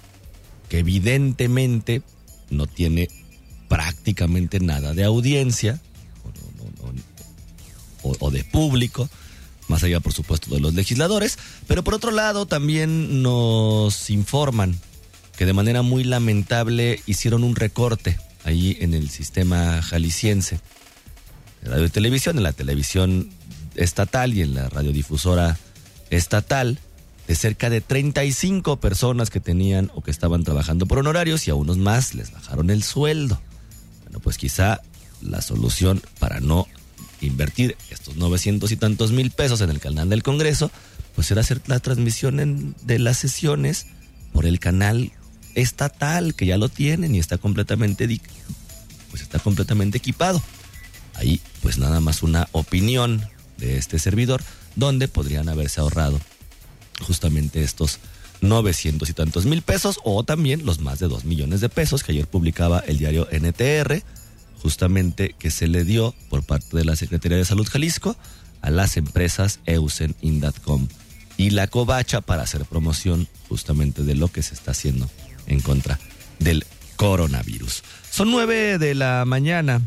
que 0.68 0.80
evidentemente 0.80 2.02
no 2.50 2.68
tiene 2.68 3.08
prácticamente 3.70 4.60
nada 4.60 4.94
de 4.94 5.04
audiencia 5.04 5.80
o, 8.04 8.32
de 8.32 8.44
público, 8.44 9.10
más 9.68 9.84
allá 9.84 10.00
por 10.00 10.14
supuesto 10.14 10.54
de 10.54 10.60
los 10.60 10.74
legisladores, 10.74 11.38
pero 11.68 11.84
por 11.84 11.94
otro 11.94 12.12
lado 12.12 12.46
también 12.46 13.22
nos 13.22 14.10
informan 14.10 14.80
que 15.38 15.46
de 15.46 15.54
manera 15.54 15.82
muy 15.82 16.04
lamentable 16.04 17.02
hicieron 17.06 17.44
un 17.44 17.56
recorte 17.56 18.20
ahí 18.44 18.78
en 18.80 18.94
el 18.94 19.10
sistema 19.10 19.82
jalisciense 19.82 20.60
de 21.62 21.70
radio 21.70 21.86
y 21.86 21.90
televisión, 21.90 22.38
en 22.38 22.44
la 22.44 22.54
televisión 22.54 23.30
estatal 23.76 24.34
y 24.34 24.42
en 24.42 24.54
la 24.54 24.70
radiodifusora 24.70 25.58
estatal, 26.10 26.80
de 27.28 27.36
cerca 27.36 27.70
de 27.70 27.82
35 27.82 28.80
personas 28.80 29.30
que 29.30 29.40
tenían 29.40 29.92
o 29.96 30.02
que 30.02 30.12
estaban 30.12 30.44
trabajando 30.44 30.86
por 30.86 30.98
honorarios 30.98 31.48
y 31.48 31.52
a 31.52 31.56
unos 31.56 31.78
más 31.78 32.14
les 32.14 32.32
bajaron 32.32 32.70
el 32.70 32.84
sueldo. 32.84 33.40
Bueno, 34.04 34.20
pues 34.20 34.38
quizá 34.38 34.82
la 35.22 35.42
solución 35.42 36.02
para 36.20 36.40
no 36.40 36.68
invertir 37.22 37.78
estos 37.90 38.16
900 38.16 38.72
y 38.72 38.76
tantos 38.76 39.12
mil 39.12 39.32
pesos 39.32 39.62
en 39.62 39.70
el 39.70 39.80
canal 39.80 40.10
del 40.10 40.24
Congreso, 40.24 40.72
pues 41.16 41.30
era 41.32 41.42
hacer 41.42 41.62
la 41.68 41.80
transmisión 41.80 42.76
de 42.82 43.00
las 43.00 43.18
sesiones 43.18 43.88
por 44.34 44.46
el 44.46 44.60
canal 44.60 45.12
estatal, 45.56 46.36
que 46.36 46.46
ya 46.46 46.58
lo 46.58 46.70
tienen 46.70 47.16
y 47.16 47.20
está 47.20 47.38
completamente, 47.38 48.08
pues 49.10 49.22
está 49.22 49.40
completamente 49.40 49.98
equipado. 49.98 50.42
Ahí, 51.16 51.42
pues 51.62 51.78
nada 51.78 52.00
más 52.00 52.24
una 52.24 52.48
opinión 52.52 53.28
de 53.58 53.78
este 53.78 54.00
servidor, 54.00 54.42
donde 54.76 55.08
podrían 55.08 55.50
haberse 55.50 55.82
ahorrado 55.82 56.20
justamente 57.02 57.64
estos 57.64 58.00
900 58.42 59.10
y 59.10 59.14
tantos 59.14 59.46
mil 59.46 59.62
pesos 59.62 60.00
o 60.04 60.24
también 60.24 60.66
los 60.66 60.80
más 60.80 61.00
de 61.00 61.08
2 61.08 61.26
millones 61.26 61.62
de 61.62 61.70
pesos 61.70 62.04
que 62.04 62.12
ayer 62.12 62.28
publicaba 62.28 62.80
el 62.80 62.98
diario 62.98 63.28
NTR, 63.32 64.04
justamente 64.62 65.36
que 65.38 65.52
se 65.52 65.68
le 65.68 65.84
dio 65.84 66.14
por 66.30 66.44
parte 66.44 66.78
de 66.78 66.86
la 66.86 66.96
Secretaría 66.96 67.38
de 67.38 67.46
Salud 67.46 67.68
Jalisco 67.68 68.16
a 68.62 68.70
las 68.70 68.98
empresas 68.98 69.60
Eusen, 69.66 70.16
Indatcom 70.22 70.88
y 71.38 71.50
La 71.50 71.68
Covacha 71.68 72.22
para 72.22 72.44
hacer 72.44 72.66
promoción 72.66 73.28
justamente 73.50 74.04
de 74.04 74.16
lo 74.16 74.28
que 74.28 74.44
se 74.44 74.54
está 74.54 74.72
haciendo 74.72 75.10
en 75.48 75.62
contra 75.62 76.00
del 76.40 76.66
coronavirus. 76.96 77.84
Son 78.10 78.30
9 78.30 78.78
de 78.78 78.96
la 78.96 79.26
mañana 79.26 79.82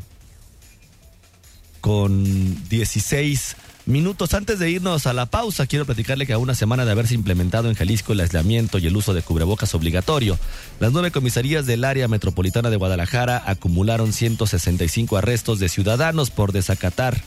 con 1.81 2.69
16 2.69 3.57
Minutos 3.87 4.33
antes 4.33 4.59
de 4.59 4.71
irnos 4.71 5.07
a 5.07 5.13
la 5.13 5.27
pausa, 5.27 5.67
quiero 5.67 5.85
platicarle 5.85 6.27
que 6.27 6.33
a 6.33 6.39
una 6.39 6.55
semana 6.55 6.87
de 6.87 6.93
haberse 6.93 7.15
implementado 7.15 7.69
en 7.69 7.75
Jalisco 7.75 8.15
el 8.15 8.21
aislamiento 8.21 8.79
y 8.79 8.87
el 8.87 8.97
uso 8.97 9.13
de 9.13 9.21
cubrebocas 9.21 9.75
obligatorio, 9.75 10.39
las 10.81 10.93
nueve 10.93 11.11
comisarías 11.11 11.67
del 11.67 11.85
área 11.85 12.09
metropolitana 12.09 12.71
de 12.71 12.77
Guadalajara 12.77 13.43
acumularon 13.45 14.15
165 14.15 15.19
arrestos 15.19 15.59
de 15.59 15.69
ciudadanos 15.69 16.31
por 16.31 16.53
desacatar 16.53 17.23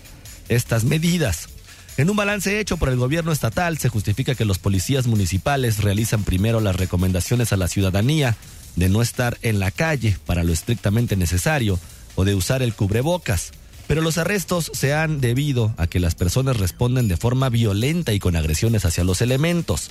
estas 0.50 0.84
medidas. 0.84 1.48
En 1.96 2.10
un 2.10 2.18
balance 2.18 2.60
hecho 2.60 2.78
por 2.78 2.90
el 2.90 2.98
gobierno 2.98 3.32
estatal, 3.32 3.78
se 3.78 3.90
justifica 3.90 4.34
que 4.34 4.46
los 4.46 4.58
policías 4.58 5.06
municipales 5.06 5.84
realizan 5.84 6.24
primero 6.24 6.60
las 6.60 6.76
recomendaciones 6.76 7.54
a 7.54 7.58
la 7.58 7.68
ciudadanía 7.68 8.36
de 8.76 8.90
no 8.90 9.04
estar 9.04 9.38
en 9.44 9.60
la 9.60 9.70
calle 9.70 10.18
para 10.26 10.44
lo 10.44 10.54
estrictamente 10.54 11.18
necesario 11.18 11.80
o 12.16 12.26
de 12.26 12.34
usar 12.34 12.64
el 12.64 12.74
cubrebocas. 12.74 13.52
Pero 13.88 14.01
los 14.01 14.17
arrestos 14.17 14.70
se 14.74 14.94
han 14.94 15.22
debido 15.22 15.74
a 15.77 15.88
que 15.88 16.00
las 16.00 16.13
personas 16.13 16.58
responden 16.58 17.08
de 17.08 17.15
forma 17.15 17.50
violenta 17.50 18.13
y 18.13 18.20
con 18.20 18.36
agresiones 18.36 18.84
hacia 18.84 19.06
los 19.06 19.22
elementos. 19.22 19.89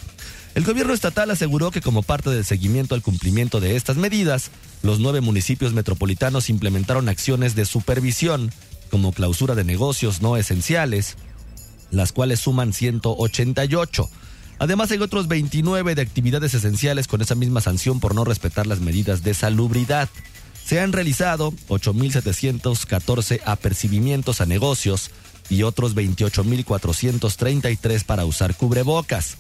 El 0.55 0.65
gobierno 0.65 0.93
estatal 0.93 1.31
aseguró 1.31 1.71
que 1.71 1.81
como 1.81 2.03
parte 2.03 2.31
del 2.31 2.45
seguimiento 2.45 2.95
al 2.95 3.03
cumplimiento 3.03 3.59
de 3.59 3.77
estas 3.77 3.97
medidas, 3.97 4.51
los 4.83 5.01
nueve 5.01 5.21
municipios 5.21 5.73
metropolitanos 5.73 6.51
implementaron 6.51 7.09
acciones 7.09 7.55
de 7.55 7.65
supervisión, 7.65 8.53
como 8.91 9.13
clausura 9.13 9.55
de 9.55 9.65
negocios 9.65 10.23
no 10.23 10.37
esenciales, 10.37 11.17
las 11.91 12.13
cuales 12.13 12.41
suman 12.41 12.73
188. 12.73 14.09
Además 14.59 14.91
hay 14.91 14.99
otros 14.99 15.29
29 15.29 15.95
de 15.95 16.03
actividades 16.03 16.55
esenciales 16.55 17.09
con 17.09 17.21
esa 17.21 17.35
misma 17.35 17.61
sanción 17.61 18.01
por 18.01 18.15
no 18.15 18.25
respetar 18.25 18.67
las 18.67 18.81
medidas 18.81 19.23
de 19.23 19.35
salubridad. 19.35 20.09
Se 20.67 20.81
han 20.81 20.93
realizado 20.93 21.53
8.714 21.69 23.41
apercibimientos 23.45 24.41
a 24.41 24.47
negocios 24.47 25.13
y 25.49 25.63
otros 25.63 25.95
28.433 25.95 28.03
para 28.03 28.25
usar 28.25 28.57
cubrebocas. 28.57 29.37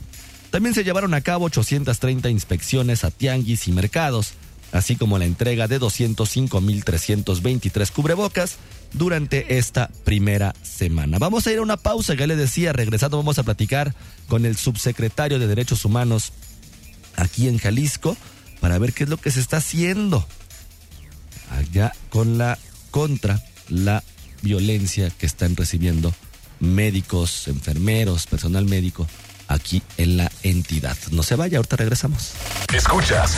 También 0.50 0.72
se 0.72 0.84
llevaron 0.84 1.14
a 1.14 1.22
cabo 1.22 1.46
830 1.46 2.30
inspecciones 2.30 3.02
a 3.02 3.10
tianguis 3.10 3.66
y 3.66 3.72
mercados, 3.72 4.34
así 4.70 4.94
como 4.94 5.18
la 5.18 5.24
entrega 5.24 5.66
de 5.66 5.80
205.323 5.80 7.90
cubrebocas 7.90 8.58
durante 8.92 9.58
esta 9.58 9.90
primera 10.04 10.54
semana. 10.62 11.18
Vamos 11.18 11.48
a 11.48 11.52
ir 11.52 11.58
a 11.58 11.62
una 11.62 11.76
pausa, 11.76 12.14
ya 12.14 12.28
le 12.28 12.36
decía, 12.36 12.72
regresando 12.72 13.16
vamos 13.16 13.40
a 13.40 13.42
platicar 13.42 13.96
con 14.28 14.46
el 14.46 14.56
subsecretario 14.56 15.40
de 15.40 15.48
Derechos 15.48 15.84
Humanos 15.84 16.32
aquí 17.16 17.48
en 17.48 17.58
Jalisco 17.58 18.16
para 18.60 18.78
ver 18.78 18.92
qué 18.92 19.02
es 19.02 19.10
lo 19.10 19.16
que 19.16 19.32
se 19.32 19.40
está 19.40 19.56
haciendo 19.56 20.24
allá 21.56 21.92
con 22.10 22.38
la 22.38 22.58
contra 22.90 23.42
la 23.68 24.02
violencia 24.42 25.10
que 25.10 25.26
están 25.26 25.56
recibiendo 25.56 26.14
médicos, 26.60 27.48
enfermeros, 27.48 28.26
personal 28.26 28.64
médico 28.64 29.06
aquí 29.48 29.82
en 29.96 30.16
la 30.16 30.30
entidad. 30.42 30.96
No 31.10 31.22
se 31.22 31.36
vaya, 31.36 31.58
ahorita 31.58 31.76
regresamos. 31.76 32.32
Escuchas 32.74 33.36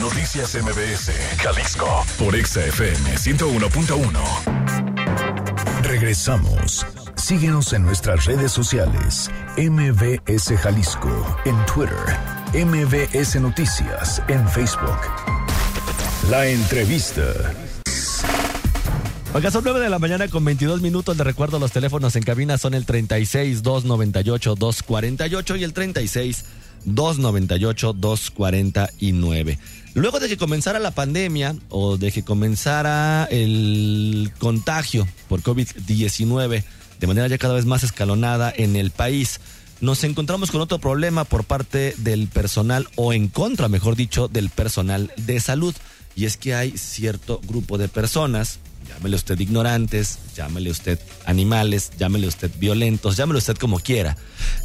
Noticias 0.00 0.54
MBS, 0.54 1.10
Jalisco, 1.38 2.06
por 2.18 2.36
XFM 2.36 3.16
101.1. 3.16 5.82
Regresamos. 5.82 6.86
Síguenos 7.16 7.72
en 7.72 7.82
nuestras 7.82 8.26
redes 8.26 8.52
sociales, 8.52 9.28
MBS 9.56 10.56
Jalisco, 10.56 11.36
en 11.44 11.56
Twitter, 11.66 11.98
MBS 12.54 13.40
Noticias, 13.40 14.22
en 14.28 14.48
Facebook. 14.48 15.00
La 16.30 16.46
entrevista. 16.46 17.22
Oiga, 19.32 19.50
son 19.50 19.64
9 19.64 19.80
de 19.80 19.88
la 19.88 19.98
mañana 19.98 20.28
con 20.28 20.44
22 20.44 20.82
minutos. 20.82 21.16
Le 21.16 21.24
recuerdo 21.24 21.58
los 21.58 21.72
teléfonos 21.72 22.16
en 22.16 22.22
cabina 22.22 22.58
son 22.58 22.74
el 22.74 22.84
36 22.84 23.62
298 23.62 24.54
248 24.54 25.56
y 25.56 25.64
el 25.64 25.72
36 25.72 26.44
298 26.84 27.92
249. 27.94 29.58
Luego 29.94 30.20
de 30.20 30.28
que 30.28 30.36
comenzara 30.36 30.78
la 30.78 30.90
pandemia 30.90 31.56
o 31.70 31.96
de 31.96 32.12
que 32.12 32.22
comenzara 32.22 33.26
el 33.30 34.30
contagio 34.38 35.08
por 35.28 35.42
COVID-19 35.42 36.62
de 37.00 37.06
manera 37.06 37.28
ya 37.28 37.38
cada 37.38 37.54
vez 37.54 37.64
más 37.64 37.84
escalonada 37.84 38.52
en 38.54 38.76
el 38.76 38.90
país, 38.90 39.40
nos 39.80 40.02
encontramos 40.04 40.50
con 40.50 40.60
otro 40.60 40.78
problema 40.78 41.24
por 41.24 41.44
parte 41.44 41.94
del 41.98 42.28
personal 42.28 42.88
o 42.96 43.12
en 43.12 43.28
contra, 43.28 43.68
mejor 43.68 43.96
dicho, 43.96 44.28
del 44.28 44.50
personal 44.50 45.12
de 45.16 45.40
salud. 45.40 45.74
Y 46.18 46.24
es 46.24 46.36
que 46.36 46.54
hay 46.54 46.76
cierto 46.76 47.40
grupo 47.46 47.78
de 47.78 47.88
personas 47.88 48.58
llámele 48.88 49.14
usted 49.14 49.38
ignorantes, 49.38 50.18
llámele 50.34 50.70
usted 50.70 50.98
animales, 51.26 51.92
llámele 51.96 52.26
usted 52.26 52.50
violentos, 52.58 53.16
llámele 53.16 53.38
usted 53.38 53.56
como 53.56 53.78
quiera, 53.78 54.16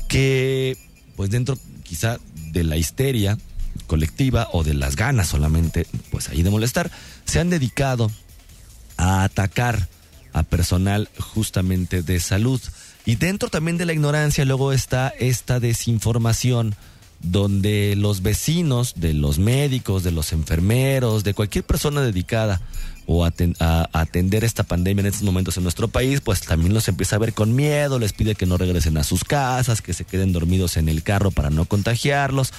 que 0.08 0.76
pues 1.16 1.30
dentro 1.30 1.56
quizá 1.84 2.18
de 2.52 2.64
la 2.64 2.78
histeria 2.78 3.38
colectiva 3.86 4.48
o 4.52 4.64
de 4.64 4.74
las 4.74 4.96
ganas 4.96 5.28
solamente, 5.28 5.86
pues 6.10 6.30
ahí 6.30 6.42
de 6.42 6.50
molestar, 6.50 6.90
se 7.26 7.40
han 7.40 7.52
dedicado 7.52 8.10
a 8.98 9.24
atacar 9.24 9.88
a 10.32 10.42
personal 10.42 11.10
justamente 11.20 12.02
de 12.02 12.20
salud. 12.20 12.62
Y 13.06 13.18
dentro 13.18 13.50
también 13.50 13.78
de 13.78 13.86
la 13.86 13.94
ignorancia 13.94 14.46
luego 14.46 14.74
está 14.74 15.14
esta 15.20 15.60
desinformación 15.60 16.76
donde 17.24 17.96
los 17.96 18.22
vecinos 18.22 18.94
de 18.98 19.14
los 19.14 19.40
médicos, 19.40 20.04
de 20.04 20.12
los 20.12 20.34
enfermeros, 20.34 21.24
de 21.24 21.34
cualquier 21.34 21.64
persona 21.64 22.02
dedicada 22.02 22.62
o 23.06 23.26
a, 23.26 23.34
atender 23.94 24.44
esta 24.44 24.64
pandemia 24.64 25.02
en 25.02 25.08
estos 25.08 25.24
momentos 25.24 25.58
en 25.58 25.64
nuestro 25.64 25.88
país, 25.88 26.22
pues 26.22 26.42
también 26.42 26.74
los 26.74 26.88
empieza 26.88 27.16
a 27.16 27.20
ver 27.20 27.34
con 27.34 27.56
miedo, 27.56 27.98
les 27.98 28.14
pide 28.14 28.36
que 28.36 28.46
no 28.46 28.58
regresen 28.58 28.98
a 28.98 29.04
sus 29.04 29.24
casas, 29.24 29.82
que 29.82 29.94
se 29.94 30.06
queden 30.06 30.34
dormidos 30.34 30.78
en 30.78 30.90
el 30.90 31.02
carro 31.02 31.32
para 31.32 31.50
no 31.50 31.66
contagiarlos. 31.66 32.54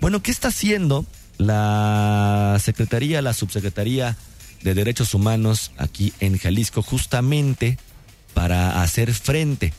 Bueno, 0.00 0.22
¿qué 0.22 0.30
está 0.30 0.48
haciendo 0.48 1.04
la 1.38 2.58
Secretaría, 2.62 3.22
la 3.22 3.32
Subsecretaría 3.32 4.16
de 4.62 4.74
Derechos 4.74 5.14
Humanos 5.14 5.72
aquí 5.78 6.12
en 6.20 6.36
Jalisco 6.38 6.82
justamente 6.82 7.78
para 8.34 8.82
hacer 8.82 9.12
frente 9.14 9.72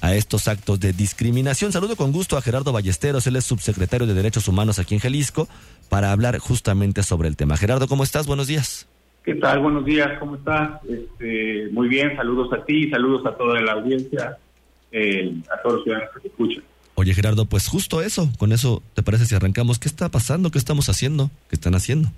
a 0.00 0.14
estos 0.14 0.48
actos 0.48 0.80
de 0.80 0.92
discriminación? 0.92 1.72
Saludo 1.72 1.96
con 1.96 2.12
gusto 2.12 2.36
a 2.36 2.42
Gerardo 2.42 2.72
Ballesteros, 2.72 3.26
él 3.26 3.36
es 3.36 3.44
subsecretario 3.44 4.06
de 4.06 4.14
Derechos 4.14 4.48
Humanos 4.48 4.78
aquí 4.78 4.94
en 4.94 5.00
Jalisco, 5.00 5.48
para 5.88 6.12
hablar 6.12 6.38
justamente 6.38 7.02
sobre 7.02 7.28
el 7.28 7.36
tema. 7.36 7.56
Gerardo, 7.56 7.88
¿cómo 7.88 8.04
estás? 8.04 8.26
Buenos 8.26 8.46
días. 8.46 8.86
¿Qué 9.24 9.34
tal? 9.34 9.60
Buenos 9.60 9.84
días, 9.84 10.18
¿cómo 10.18 10.36
estás? 10.36 10.80
Este, 10.88 11.68
muy 11.72 11.88
bien, 11.88 12.16
saludos 12.16 12.52
a 12.52 12.64
ti, 12.64 12.88
saludos 12.90 13.26
a 13.26 13.36
toda 13.36 13.60
la 13.60 13.72
audiencia, 13.72 14.38
eh, 14.90 15.34
a 15.52 15.60
todos 15.62 15.76
los 15.76 15.84
ciudadanos 15.84 16.14
que 16.14 16.20
te 16.20 16.28
escuchan. 16.28 16.64
Oye 16.94 17.14
Gerardo, 17.14 17.44
pues 17.44 17.68
justo 17.68 18.02
eso, 18.02 18.28
con 18.38 18.52
eso, 18.52 18.82
¿te 18.94 19.02
parece 19.02 19.26
si 19.26 19.34
arrancamos? 19.34 19.78
¿Qué 19.78 19.86
está 19.86 20.08
pasando? 20.08 20.50
¿Qué 20.50 20.58
estamos 20.58 20.88
haciendo? 20.88 21.30
¿Qué 21.48 21.56
están 21.56 21.74
haciendo? 21.74 22.10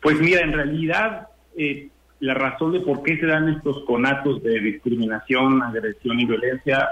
Pues 0.00 0.18
mira, 0.20 0.40
en 0.40 0.52
realidad 0.52 1.28
eh, 1.56 1.88
la 2.20 2.34
razón 2.34 2.72
de 2.72 2.80
por 2.80 3.02
qué 3.02 3.16
se 3.18 3.26
dan 3.26 3.48
estos 3.48 3.84
conatos 3.84 4.42
de 4.42 4.58
discriminación, 4.60 5.62
agresión 5.62 6.18
y 6.20 6.26
violencia 6.26 6.88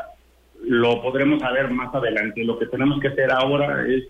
lo 0.63 1.03
podremos 1.03 1.41
saber 1.41 1.71
más 1.71 1.95
adelante. 1.95 2.45
Lo 2.45 2.59
que 2.59 2.67
tenemos 2.67 3.01
que 3.01 3.09
hacer 3.09 3.31
ahora 3.31 3.87
es 3.87 4.05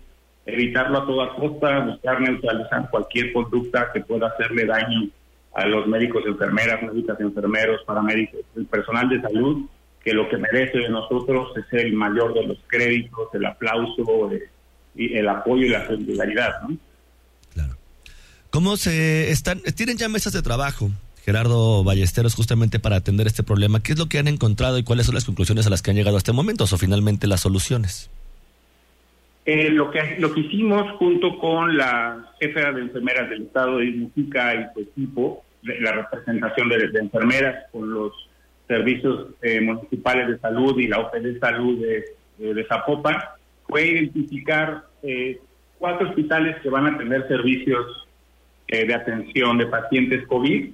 evitarlo 0.45 0.99
a 0.99 1.05
toda 1.05 1.35
costa, 1.35 1.79
buscar 1.79 2.21
neutralizar 2.21 2.89
cualquier 2.89 3.33
conducta 3.33 3.91
que 3.93 4.01
pueda 4.01 4.27
hacerle 4.27 4.65
daño 4.65 5.09
a 5.53 5.65
los 5.65 5.87
médicos, 5.87 6.23
enfermeras, 6.25 6.81
médicas, 6.83 7.19
enfermeros, 7.19 7.81
paramédicos, 7.85 8.41
el 8.55 8.65
personal 8.65 9.09
de 9.09 9.21
salud, 9.21 9.65
que 10.03 10.13
lo 10.13 10.29
que 10.29 10.37
merece 10.37 10.77
de 10.77 10.89
nosotros 10.89 11.51
es 11.57 11.65
el 11.83 11.93
mayor 11.93 12.33
de 12.33 12.47
los 12.47 12.57
créditos, 12.67 13.27
el 13.33 13.45
aplauso, 13.45 14.31
el, 14.31 14.43
y 14.95 15.15
el 15.17 15.27
apoyo 15.27 15.65
y 15.65 15.69
la 15.69 15.85
solidaridad, 15.85 16.61
¿no? 16.61 16.77
Claro. 17.53 17.73
¿Cómo 18.49 18.77
se 18.77 19.31
están, 19.31 19.61
tienen 19.75 19.97
ya 19.97 20.07
mesas 20.07 20.33
de 20.33 20.41
trabajo, 20.41 20.89
Gerardo 21.27 21.83
Ballesteros, 21.83 22.35
justamente 22.35 22.79
para 22.79 22.95
atender 22.95 23.27
este 23.27 23.43
problema? 23.43 23.83
¿Qué 23.83 23.91
es 23.91 23.99
lo 23.99 24.07
que 24.07 24.17
han 24.17 24.29
encontrado 24.29 24.77
y 24.77 24.83
cuáles 24.83 25.07
son 25.07 25.15
las 25.15 25.25
conclusiones 25.25 25.67
a 25.67 25.69
las 25.69 25.81
que 25.81 25.91
han 25.91 25.97
llegado 25.97 26.15
hasta 26.15 26.31
el 26.31 26.37
momento 26.37 26.63
o 26.63 26.77
finalmente 26.77 27.27
las 27.27 27.41
soluciones? 27.41 28.09
Eh, 29.45 29.69
lo 29.69 29.91
que 29.91 30.15
lo 30.19 30.33
que 30.33 30.39
hicimos 30.39 30.89
junto 30.97 31.37
con 31.37 31.75
la 31.75 32.31
jefa 32.39 32.71
de 32.71 32.79
enfermeras 32.79 33.29
del 33.29 33.41
estado 33.43 33.79
de 33.79 33.87
y 33.87 34.09
su 34.73 34.79
equipo 34.79 35.43
la 35.63 35.91
representación 35.91 36.69
de, 36.69 36.99
enfermeras 36.99 37.65
con 37.73 37.91
los 37.91 38.13
servicios 38.65 39.27
eh, 39.41 39.59
municipales 39.59 40.29
de 40.29 40.39
salud 40.39 40.79
y 40.79 40.87
la 40.87 40.99
OPD 40.99 41.23
de 41.23 41.39
salud 41.39 41.85
de, 42.39 42.65
Zapopan, 42.69 43.17
fue 43.67 43.85
identificar 43.85 44.85
eh, 45.03 45.41
cuatro 45.77 46.07
hospitales 46.07 46.55
que 46.61 46.69
van 46.69 46.85
a 46.85 46.97
tener 46.97 47.27
servicios 47.27 48.07
eh, 48.69 48.85
de 48.85 48.93
atención 48.93 49.57
de 49.57 49.65
pacientes 49.65 50.25
COVID, 50.27 50.71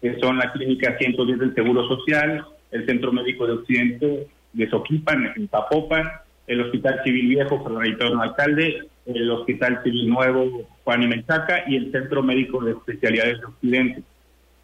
que 0.00 0.18
son 0.20 0.38
la 0.38 0.52
Clínica 0.52 0.96
110 0.98 1.38
del 1.38 1.54
Seguro 1.54 1.86
Social, 1.88 2.44
el 2.70 2.86
Centro 2.86 3.12
Médico 3.12 3.46
de 3.46 3.52
Occidente 3.54 4.26
de 4.52 4.70
Soquipan, 4.70 5.32
en 5.36 5.48
Zapopan, 5.48 6.10
el 6.46 6.60
Hospital 6.60 7.00
Civil 7.04 7.28
Viejo, 7.28 7.62
Fernando 7.62 8.22
Alcalde, 8.22 8.86
el 9.06 9.30
Hospital 9.30 9.80
Civil 9.82 10.08
Nuevo, 10.08 10.68
Juan 10.84 11.02
y 11.02 11.06
Menchaca, 11.06 11.64
y 11.68 11.76
el 11.76 11.92
Centro 11.92 12.22
Médico 12.22 12.64
de 12.64 12.72
Especialidades 12.72 13.40
de 13.40 13.46
Occidente. 13.46 14.02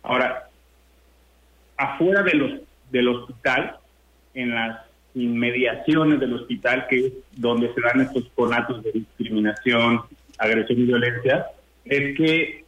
Ahora, 0.02 0.48
afuera 1.76 2.22
de 2.22 2.34
los, 2.34 2.52
del 2.90 3.08
hospital, 3.08 3.76
en 4.34 4.54
las 4.54 4.80
inmediaciones 5.14 6.20
del 6.20 6.34
hospital, 6.34 6.86
que 6.88 7.06
es 7.06 7.12
donde 7.36 7.72
se 7.74 7.80
dan 7.80 8.00
estos 8.00 8.24
conatos 8.34 8.82
de 8.82 8.92
discriminación, 8.92 10.02
agresión 10.38 10.80
y 10.80 10.84
violencia, 10.84 11.46
es 11.84 12.16
que 12.16 12.61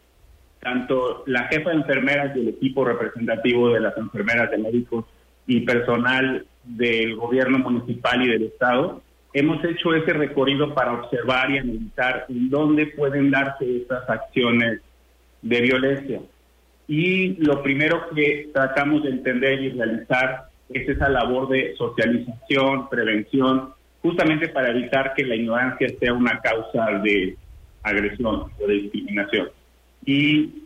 tanto 0.64 1.22
la 1.26 1.44
jefa 1.44 1.70
de 1.70 1.76
enfermeras 1.76 2.36
y 2.36 2.40
el 2.40 2.48
equipo 2.48 2.84
representativo 2.84 3.68
de 3.68 3.80
las 3.80 3.96
enfermeras, 3.96 4.50
de 4.50 4.58
médicos 4.58 5.04
y 5.46 5.60
personal 5.60 6.44
del 6.64 7.14
gobierno 7.14 7.58
municipal 7.58 8.22
y 8.22 8.28
del 8.28 8.44
Estado 8.44 9.02
hemos 9.34 9.62
hecho 9.64 9.94
ese 9.94 10.12
recorrido 10.12 10.74
para 10.74 10.92
observar 10.92 11.50
y 11.50 11.58
analizar 11.58 12.24
en 12.28 12.48
dónde 12.48 12.86
pueden 12.86 13.30
darse 13.30 13.78
estas 13.78 14.08
acciones 14.08 14.80
de 15.42 15.60
violencia. 15.60 16.20
y 16.86 17.36
lo 17.42 17.62
primero 17.62 18.10
que 18.14 18.50
tratamos 18.52 19.04
de 19.04 19.10
entender 19.10 19.62
y 19.62 19.70
realizar 19.70 20.48
es 20.68 20.86
esa 20.86 21.08
labor 21.08 21.48
de 21.48 21.74
socialización, 21.76 22.88
prevención, 22.90 23.70
justamente 24.02 24.48
para 24.48 24.70
evitar 24.70 25.14
que 25.14 25.24
la 25.24 25.34
ignorancia 25.34 25.88
sea 25.98 26.12
una 26.12 26.38
causa 26.40 26.98
de 27.02 27.36
agresión 27.82 28.50
o 28.60 28.66
de 28.66 28.74
discriminación. 28.74 29.48
Y 30.04 30.64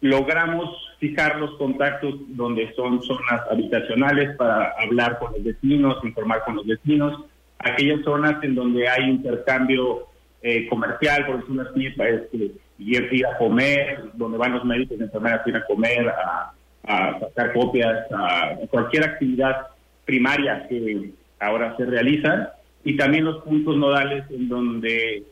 logramos 0.00 0.70
fijar 0.98 1.36
los 1.38 1.56
contactos 1.56 2.14
donde 2.28 2.72
son 2.74 3.02
zonas 3.02 3.42
habitacionales 3.50 4.36
para 4.36 4.72
hablar 4.80 5.18
con 5.18 5.32
los 5.32 5.44
vecinos, 5.44 5.96
informar 6.04 6.44
con 6.44 6.56
los 6.56 6.66
vecinos, 6.66 7.24
aquellas 7.58 8.02
zonas 8.04 8.42
en 8.42 8.54
donde 8.54 8.88
hay 8.88 9.10
intercambio 9.10 10.06
eh, 10.42 10.68
comercial, 10.68 11.26
por 11.26 11.40
decirlo 11.40 11.62
así, 11.62 11.86
este, 11.86 12.52
ir, 12.78 13.26
a 13.26 13.38
comer, 13.38 14.04
donde 14.14 14.38
van 14.38 14.52
los 14.52 14.64
médicos 14.64 14.98
y 14.98 15.02
enfermeras 15.02 15.46
ir 15.46 15.56
a 15.56 15.64
comer, 15.64 16.08
a, 16.08 16.52
a 16.84 17.20
sacar 17.20 17.52
copias, 17.52 18.06
a 18.12 18.56
cualquier 18.70 19.04
actividad 19.04 19.68
primaria 20.04 20.66
que 20.68 21.10
ahora 21.40 21.76
se 21.76 21.84
realiza, 21.84 22.54
y 22.84 22.96
también 22.96 23.24
los 23.24 23.42
puntos 23.44 23.76
nodales 23.76 24.24
en 24.30 24.48
donde 24.48 25.24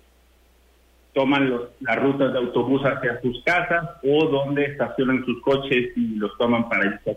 toman 1.16 1.48
los, 1.48 1.62
las 1.80 1.96
rutas 1.96 2.30
de 2.30 2.38
autobús 2.38 2.82
hacia 2.82 3.18
sus 3.22 3.42
casas 3.42 3.88
o 4.04 4.26
donde 4.26 4.66
estacionan 4.66 5.24
sus 5.24 5.40
coches 5.40 5.96
y 5.96 6.16
los 6.16 6.36
toman 6.36 6.68
para 6.68 6.84
irse. 6.84 7.16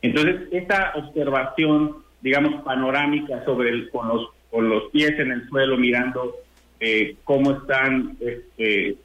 Entonces, 0.00 0.42
esta 0.52 0.92
observación, 0.94 1.96
digamos, 2.20 2.62
panorámica 2.62 3.44
sobre 3.44 3.70
el, 3.70 3.90
con, 3.90 4.06
los, 4.06 4.28
con 4.48 4.68
los 4.68 4.84
pies 4.92 5.18
en 5.18 5.32
el 5.32 5.48
suelo, 5.48 5.76
mirando 5.76 6.36
eh, 6.78 7.16
cómo 7.24 7.50
están, 7.50 8.16
este, 8.20 8.96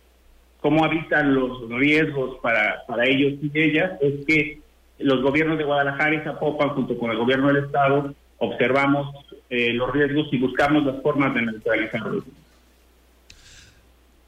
cómo 0.60 0.86
habitan 0.86 1.34
los 1.34 1.68
riesgos 1.70 2.38
para, 2.44 2.84
para 2.86 3.06
ellos 3.08 3.40
y 3.42 3.60
ellas, 3.60 3.94
es 4.02 4.24
que 4.28 4.60
los 5.00 5.24
gobiernos 5.24 5.58
de 5.58 5.64
Guadalajara 5.64 6.14
y 6.14 6.20
Zapopan, 6.20 6.70
junto 6.70 6.96
con 6.96 7.10
el 7.10 7.18
gobierno 7.18 7.48
del 7.48 7.66
Estado, 7.66 8.14
observamos 8.38 9.16
eh, 9.50 9.74
los 9.74 9.92
riesgos 9.92 10.28
y 10.32 10.38
buscamos 10.38 10.86
las 10.86 11.02
formas 11.02 11.34
de 11.34 11.42
neutralizarlos. 11.42 12.24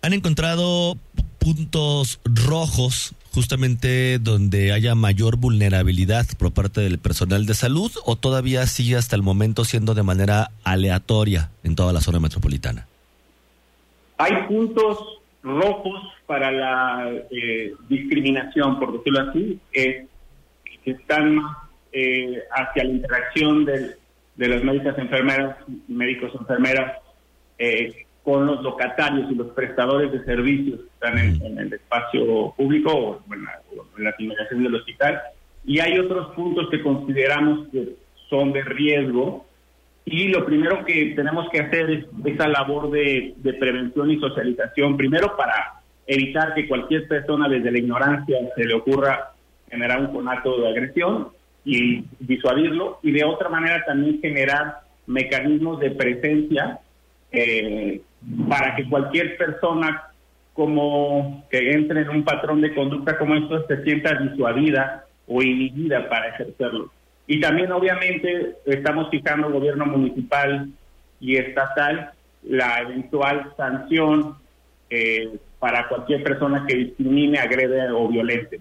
¿Han 0.03 0.11
encontrado 0.11 0.97
puntos 1.39 2.19
rojos 2.25 3.15
justamente 3.31 4.19
donde 4.19 4.73
haya 4.73 4.95
mayor 4.95 5.37
vulnerabilidad 5.37 6.25
por 6.37 6.53
parte 6.53 6.81
del 6.81 6.99
personal 6.99 7.45
de 7.45 7.53
salud 7.53 7.89
o 8.05 8.17
todavía 8.17 8.67
sigue 8.67 8.97
hasta 8.97 9.15
el 9.15 9.21
momento 9.21 9.63
siendo 9.63 9.93
de 9.93 10.03
manera 10.03 10.51
aleatoria 10.65 11.51
en 11.63 11.77
toda 11.77 11.93
la 11.93 12.01
zona 12.01 12.19
metropolitana? 12.19 12.85
Hay 14.17 14.33
puntos 14.49 14.99
rojos 15.41 16.01
para 16.25 16.51
la 16.51 17.09
eh, 17.31 17.73
discriminación, 17.87 18.81
por 18.81 18.97
decirlo 18.97 19.29
así, 19.29 19.57
que 19.71 20.05
están 20.83 21.39
eh, 21.93 22.39
hacia 22.51 22.83
la 22.83 22.89
interacción 22.89 23.63
de, 23.63 23.95
de 24.35 24.47
las 24.49 24.61
médicas 24.65 24.97
enfermeras, 24.97 25.55
médicos 25.87 26.33
enfermeras, 26.37 26.97
eh, 27.57 28.05
con 28.23 28.45
los 28.45 28.63
locatarios 28.63 29.29
y 29.29 29.35
los 29.35 29.47
prestadores 29.51 30.11
de 30.11 30.23
servicios 30.23 30.79
que 30.79 30.87
están 30.93 31.17
en, 31.17 31.57
el 31.57 31.73
espacio 31.73 32.53
público 32.55 32.91
o 32.91 33.33
en, 33.33 33.41
en 33.97 34.03
las 34.03 34.19
inmediaciones 34.19 34.63
del 34.65 34.75
hospital. 34.75 35.21
Y 35.65 35.79
hay 35.79 35.99
otros 35.99 36.33
puntos 36.33 36.69
que 36.69 36.81
consideramos 36.81 37.67
que 37.69 37.95
son 38.29 38.53
de 38.53 38.63
riesgo. 38.63 39.45
Y 40.05 40.29
lo 40.29 40.45
primero 40.45 40.83
que 40.85 41.13
tenemos 41.15 41.49
que 41.49 41.61
hacer 41.61 41.89
es 41.89 42.05
esa 42.25 42.47
labor 42.47 42.91
de, 42.91 43.33
de 43.37 43.53
prevención 43.53 44.11
y 44.11 44.19
socialización, 44.19 44.97
primero 44.97 45.37
para 45.37 45.81
evitar 46.05 46.53
que 46.53 46.67
cualquier 46.67 47.07
persona 47.07 47.47
desde 47.47 47.71
la 47.71 47.77
ignorancia 47.77 48.37
se 48.55 48.65
le 48.65 48.73
ocurra 48.73 49.31
generar 49.69 50.01
un 50.01 50.07
conato 50.07 50.59
de 50.59 50.67
agresión 50.67 51.29
y 51.63 52.03
disuadirlo, 52.19 52.99
y 53.01 53.11
de 53.11 53.23
otra 53.23 53.47
manera 53.47 53.85
también 53.85 54.19
generar 54.19 54.81
mecanismos 55.07 55.79
de 55.79 55.91
presencia 55.91 56.79
eh, 57.31 58.01
para 58.47 58.75
que 58.75 58.87
cualquier 58.89 59.37
persona 59.37 60.03
como 60.53 61.45
que 61.49 61.71
entre 61.71 62.01
en 62.01 62.09
un 62.09 62.23
patrón 62.23 62.61
de 62.61 62.73
conducta 62.73 63.17
como 63.17 63.35
esto 63.35 63.65
se 63.67 63.83
sienta 63.83 64.15
disuadida 64.15 65.05
o 65.27 65.41
inhibida 65.41 66.07
para 66.09 66.29
ejercerlo. 66.29 66.91
Y 67.27 67.39
también 67.39 67.71
obviamente 67.71 68.57
estamos 68.65 69.09
fijando 69.09 69.49
gobierno 69.49 69.85
municipal 69.85 70.69
y 71.19 71.37
estatal 71.37 72.11
la 72.43 72.81
eventual 72.81 73.53
sanción 73.55 74.35
eh, 74.89 75.37
para 75.59 75.87
cualquier 75.87 76.21
persona 76.23 76.65
que 76.67 76.75
discrimine, 76.75 77.39
agrede 77.39 77.89
o 77.91 78.07
violente. 78.09 78.59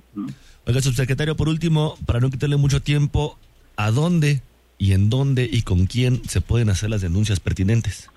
Oiga, 0.64 0.80
subsecretario, 0.80 1.36
por 1.36 1.48
último, 1.48 1.96
para 2.06 2.20
no 2.20 2.30
quitarle 2.30 2.56
mucho 2.56 2.80
tiempo, 2.80 3.36
¿a 3.76 3.90
dónde 3.90 4.40
y 4.78 4.92
en 4.92 5.10
dónde 5.10 5.48
y 5.50 5.62
con 5.62 5.86
quién 5.86 6.22
se 6.28 6.40
pueden 6.40 6.70
hacer 6.70 6.90
las 6.90 7.02
denuncias 7.02 7.40
pertinentes? 7.40 8.08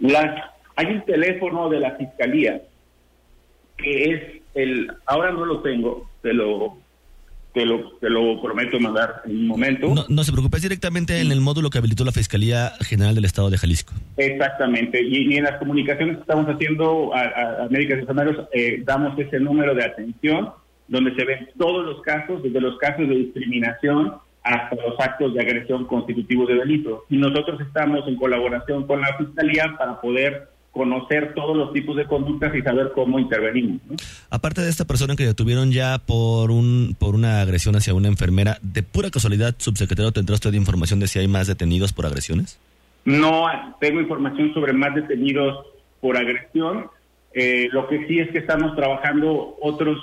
Las, 0.00 0.50
hay 0.76 0.86
un 0.86 1.04
teléfono 1.04 1.68
de 1.68 1.80
la 1.80 1.92
fiscalía 1.96 2.62
que 3.76 4.10
es 4.12 4.22
el, 4.54 4.92
ahora 5.06 5.30
no 5.30 5.44
lo 5.44 5.60
tengo, 5.60 6.10
te 6.20 6.32
lo, 6.32 6.76
te 7.54 7.64
lo, 7.64 7.92
te 7.98 8.10
lo 8.10 8.40
prometo 8.42 8.78
mandar 8.80 9.22
en 9.24 9.38
un 9.38 9.46
momento. 9.46 10.06
No, 10.08 10.24
se 10.24 10.32
preocupe, 10.32 10.56
es 10.56 10.62
directamente 10.64 11.20
en 11.20 11.32
el 11.32 11.40
módulo 11.40 11.70
que 11.70 11.78
habilitó 11.78 12.04
la 12.04 12.12
Fiscalía 12.12 12.72
General 12.80 13.14
del 13.14 13.24
Estado 13.24 13.50
de 13.50 13.58
Jalisco. 13.58 13.94
Exactamente, 14.16 15.00
y, 15.02 15.36
en 15.36 15.44
las 15.44 15.58
comunicaciones 15.58 16.16
que 16.16 16.22
estamos 16.22 16.46
haciendo 16.46 17.14
a, 17.14 17.20
a, 17.20 17.68
y 17.70 17.92
enfermeros, 17.92 18.48
eh, 18.52 18.82
damos 18.84 19.18
ese 19.18 19.38
número 19.38 19.74
de 19.74 19.84
atención 19.84 20.50
donde 20.88 21.14
se 21.14 21.24
ven 21.24 21.48
todos 21.58 21.84
los 21.84 22.02
casos, 22.02 22.42
desde 22.42 22.60
los 22.60 22.78
casos 22.78 23.08
de 23.08 23.14
discriminación 23.14 24.14
hasta 24.48 24.76
los 24.76 24.98
actos 24.98 25.34
de 25.34 25.40
agresión 25.42 25.84
constitutivos 25.84 26.48
de 26.48 26.54
delito. 26.54 27.04
Y 27.10 27.18
nosotros 27.18 27.60
estamos 27.60 28.06
en 28.08 28.16
colaboración 28.16 28.86
con 28.86 29.00
la 29.00 29.14
Fiscalía 29.18 29.74
para 29.78 30.00
poder 30.00 30.48
conocer 30.72 31.34
todos 31.34 31.56
los 31.56 31.72
tipos 31.72 31.96
de 31.96 32.06
conductas 32.06 32.54
y 32.54 32.62
saber 32.62 32.92
cómo 32.94 33.18
intervenimos. 33.18 33.80
Aparte 34.30 34.62
de 34.62 34.70
esta 34.70 34.86
persona 34.86 35.16
que 35.16 35.26
detuvieron 35.26 35.72
ya 35.72 35.98
por 35.98 36.50
un 36.50 36.96
por 36.98 37.14
una 37.14 37.40
agresión 37.42 37.76
hacia 37.76 37.94
una 37.94 38.08
enfermera, 38.08 38.58
de 38.62 38.82
pura 38.82 39.10
casualidad, 39.10 39.54
subsecretario, 39.58 40.12
¿tendrá 40.12 40.34
usted 40.34 40.52
información 40.54 41.00
de 41.00 41.08
si 41.08 41.18
hay 41.18 41.28
más 41.28 41.46
detenidos 41.46 41.92
por 41.92 42.06
agresiones? 42.06 42.58
No 43.04 43.46
tengo 43.80 44.00
información 44.00 44.54
sobre 44.54 44.72
más 44.72 44.94
detenidos 44.94 45.66
por 46.00 46.16
agresión. 46.16 46.86
Eh, 47.34 47.68
lo 47.72 47.86
que 47.88 48.06
sí 48.06 48.20
es 48.20 48.30
que 48.30 48.38
estamos 48.38 48.74
trabajando 48.76 49.56
otros 49.60 49.98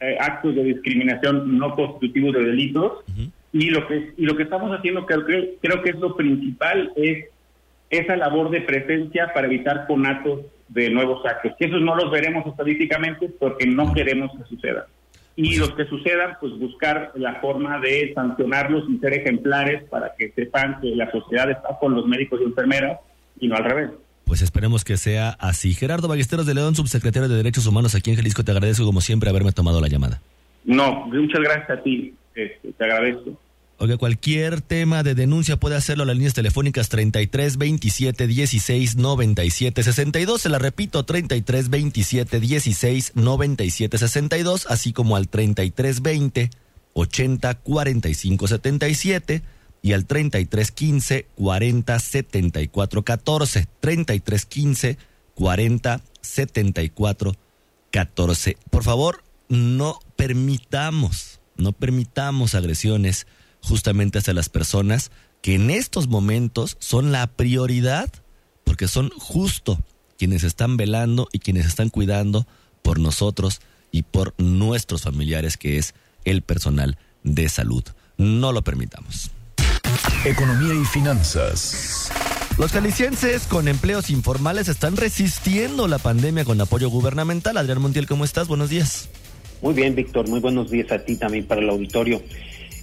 eh, 0.00 0.16
actos 0.20 0.54
de 0.54 0.64
discriminación 0.64 1.58
no 1.58 1.74
constitutivos 1.74 2.34
de 2.34 2.44
delitos. 2.44 2.92
Y 3.52 3.70
lo 3.70 3.86
que 3.86 4.12
y 4.16 4.24
lo 4.24 4.36
que 4.36 4.42
estamos 4.42 4.76
haciendo, 4.76 5.06
creo, 5.06 5.24
creo 5.60 5.82
que 5.82 5.90
es 5.90 5.96
lo 5.96 6.16
principal, 6.16 6.92
es 6.96 7.26
esa 7.90 8.16
labor 8.16 8.50
de 8.50 8.60
presencia 8.60 9.32
para 9.32 9.46
evitar 9.46 9.86
conatos 9.86 10.40
de 10.68 10.90
nuevos 10.90 11.24
actos. 11.24 11.52
Que 11.58 11.66
esos 11.66 11.80
no 11.80 11.96
los 11.96 12.10
veremos 12.10 12.46
estadísticamente 12.46 13.30
porque 13.38 13.66
no 13.66 13.92
queremos 13.94 14.30
que 14.36 14.44
sucedan. 14.44 14.84
Y 15.36 15.56
los 15.56 15.72
que 15.74 15.84
sucedan, 15.86 16.36
pues 16.40 16.58
buscar 16.58 17.12
la 17.14 17.36
forma 17.36 17.78
de 17.78 18.12
sancionarlos 18.12 18.84
y 18.90 18.98
ser 18.98 19.14
ejemplares 19.14 19.84
para 19.84 20.12
que 20.18 20.32
sepan 20.32 20.80
que 20.80 20.88
la 20.96 21.10
sociedad 21.12 21.48
está 21.48 21.78
con 21.78 21.94
los 21.94 22.06
médicos 22.06 22.40
y 22.40 22.44
enfermeras 22.44 22.98
y 23.38 23.46
no 23.46 23.54
al 23.54 23.64
revés. 23.64 23.90
Pues 24.24 24.42
esperemos 24.42 24.84
que 24.84 24.96
sea 24.96 25.30
así. 25.38 25.74
Gerardo 25.74 26.08
Ballesteros 26.08 26.44
de 26.44 26.54
León, 26.54 26.74
subsecretario 26.74 27.28
de 27.28 27.36
Derechos 27.36 27.66
Humanos 27.66 27.94
aquí 27.94 28.10
en 28.10 28.16
Jalisco, 28.16 28.42
te 28.42 28.50
agradezco 28.50 28.84
como 28.84 29.00
siempre 29.00 29.30
haberme 29.30 29.52
tomado 29.52 29.80
la 29.80 29.88
llamada. 29.88 30.20
No, 30.64 31.06
muchas 31.06 31.40
gracias 31.40 31.70
a 31.70 31.82
ti, 31.82 32.12
este, 32.38 32.72
te 32.72 32.84
agradezco. 32.84 33.38
Oiga, 33.80 33.96
cualquier 33.96 34.60
tema 34.60 35.04
de 35.04 35.14
denuncia 35.14 35.56
puede 35.56 35.76
hacerlo 35.76 36.02
a 36.02 36.06
las 36.06 36.16
líneas 36.16 36.34
telefónicas 36.34 36.88
33 36.88 37.58
27 37.58 38.26
16 38.26 38.96
97 38.96 39.82
62. 39.82 40.40
Se 40.40 40.48
la 40.48 40.58
repito, 40.58 41.04
33 41.04 41.70
27 41.70 42.40
16 42.40 43.12
97 43.14 43.98
62, 43.98 44.66
así 44.68 44.92
como 44.92 45.14
al 45.14 45.28
33 45.28 46.02
20 46.02 46.50
80 46.94 47.54
45 47.54 48.48
77 48.48 49.42
y 49.82 49.92
al 49.92 50.06
33 50.06 50.72
15 50.72 51.26
40 51.36 51.98
74 52.00 53.02
14. 53.04 53.68
33 53.80 54.46
15 54.46 54.98
40 55.34 56.00
74 56.20 57.32
14. 57.92 58.56
Por 58.70 58.82
favor, 58.82 59.22
no 59.48 60.00
permitamos, 60.16 61.37
no 61.58 61.72
permitamos 61.72 62.54
agresiones 62.54 63.26
justamente 63.60 64.18
hacia 64.18 64.32
las 64.32 64.48
personas 64.48 65.10
que 65.42 65.54
en 65.54 65.70
estos 65.70 66.08
momentos 66.08 66.76
son 66.80 67.12
la 67.12 67.26
prioridad, 67.26 68.10
porque 68.64 68.88
son 68.88 69.10
justo 69.10 69.78
quienes 70.16 70.42
están 70.44 70.76
velando 70.76 71.28
y 71.32 71.38
quienes 71.38 71.66
están 71.66 71.90
cuidando 71.90 72.46
por 72.82 72.98
nosotros 72.98 73.60
y 73.92 74.02
por 74.02 74.34
nuestros 74.38 75.02
familiares, 75.02 75.56
que 75.56 75.78
es 75.78 75.94
el 76.24 76.42
personal 76.42 76.98
de 77.22 77.48
salud. 77.48 77.84
No 78.16 78.52
lo 78.52 78.62
permitamos. 78.62 79.30
Economía 80.24 80.74
y 80.74 80.84
finanzas. 80.84 82.10
Los 82.58 82.72
calicienses 82.72 83.44
con 83.44 83.68
empleos 83.68 84.10
informales 84.10 84.66
están 84.68 84.96
resistiendo 84.96 85.86
la 85.86 85.98
pandemia 85.98 86.44
con 86.44 86.60
apoyo 86.60 86.90
gubernamental. 86.90 87.56
Adrián 87.56 87.80
Montiel, 87.80 88.08
¿cómo 88.08 88.24
estás? 88.24 88.48
Buenos 88.48 88.68
días. 88.68 89.08
Muy 89.60 89.74
bien, 89.74 89.96
Víctor, 89.96 90.28
muy 90.28 90.38
buenos 90.38 90.70
días 90.70 90.92
a 90.92 91.00
ti 91.00 91.16
también 91.16 91.44
para 91.44 91.60
el 91.60 91.68
auditorio. 91.68 92.22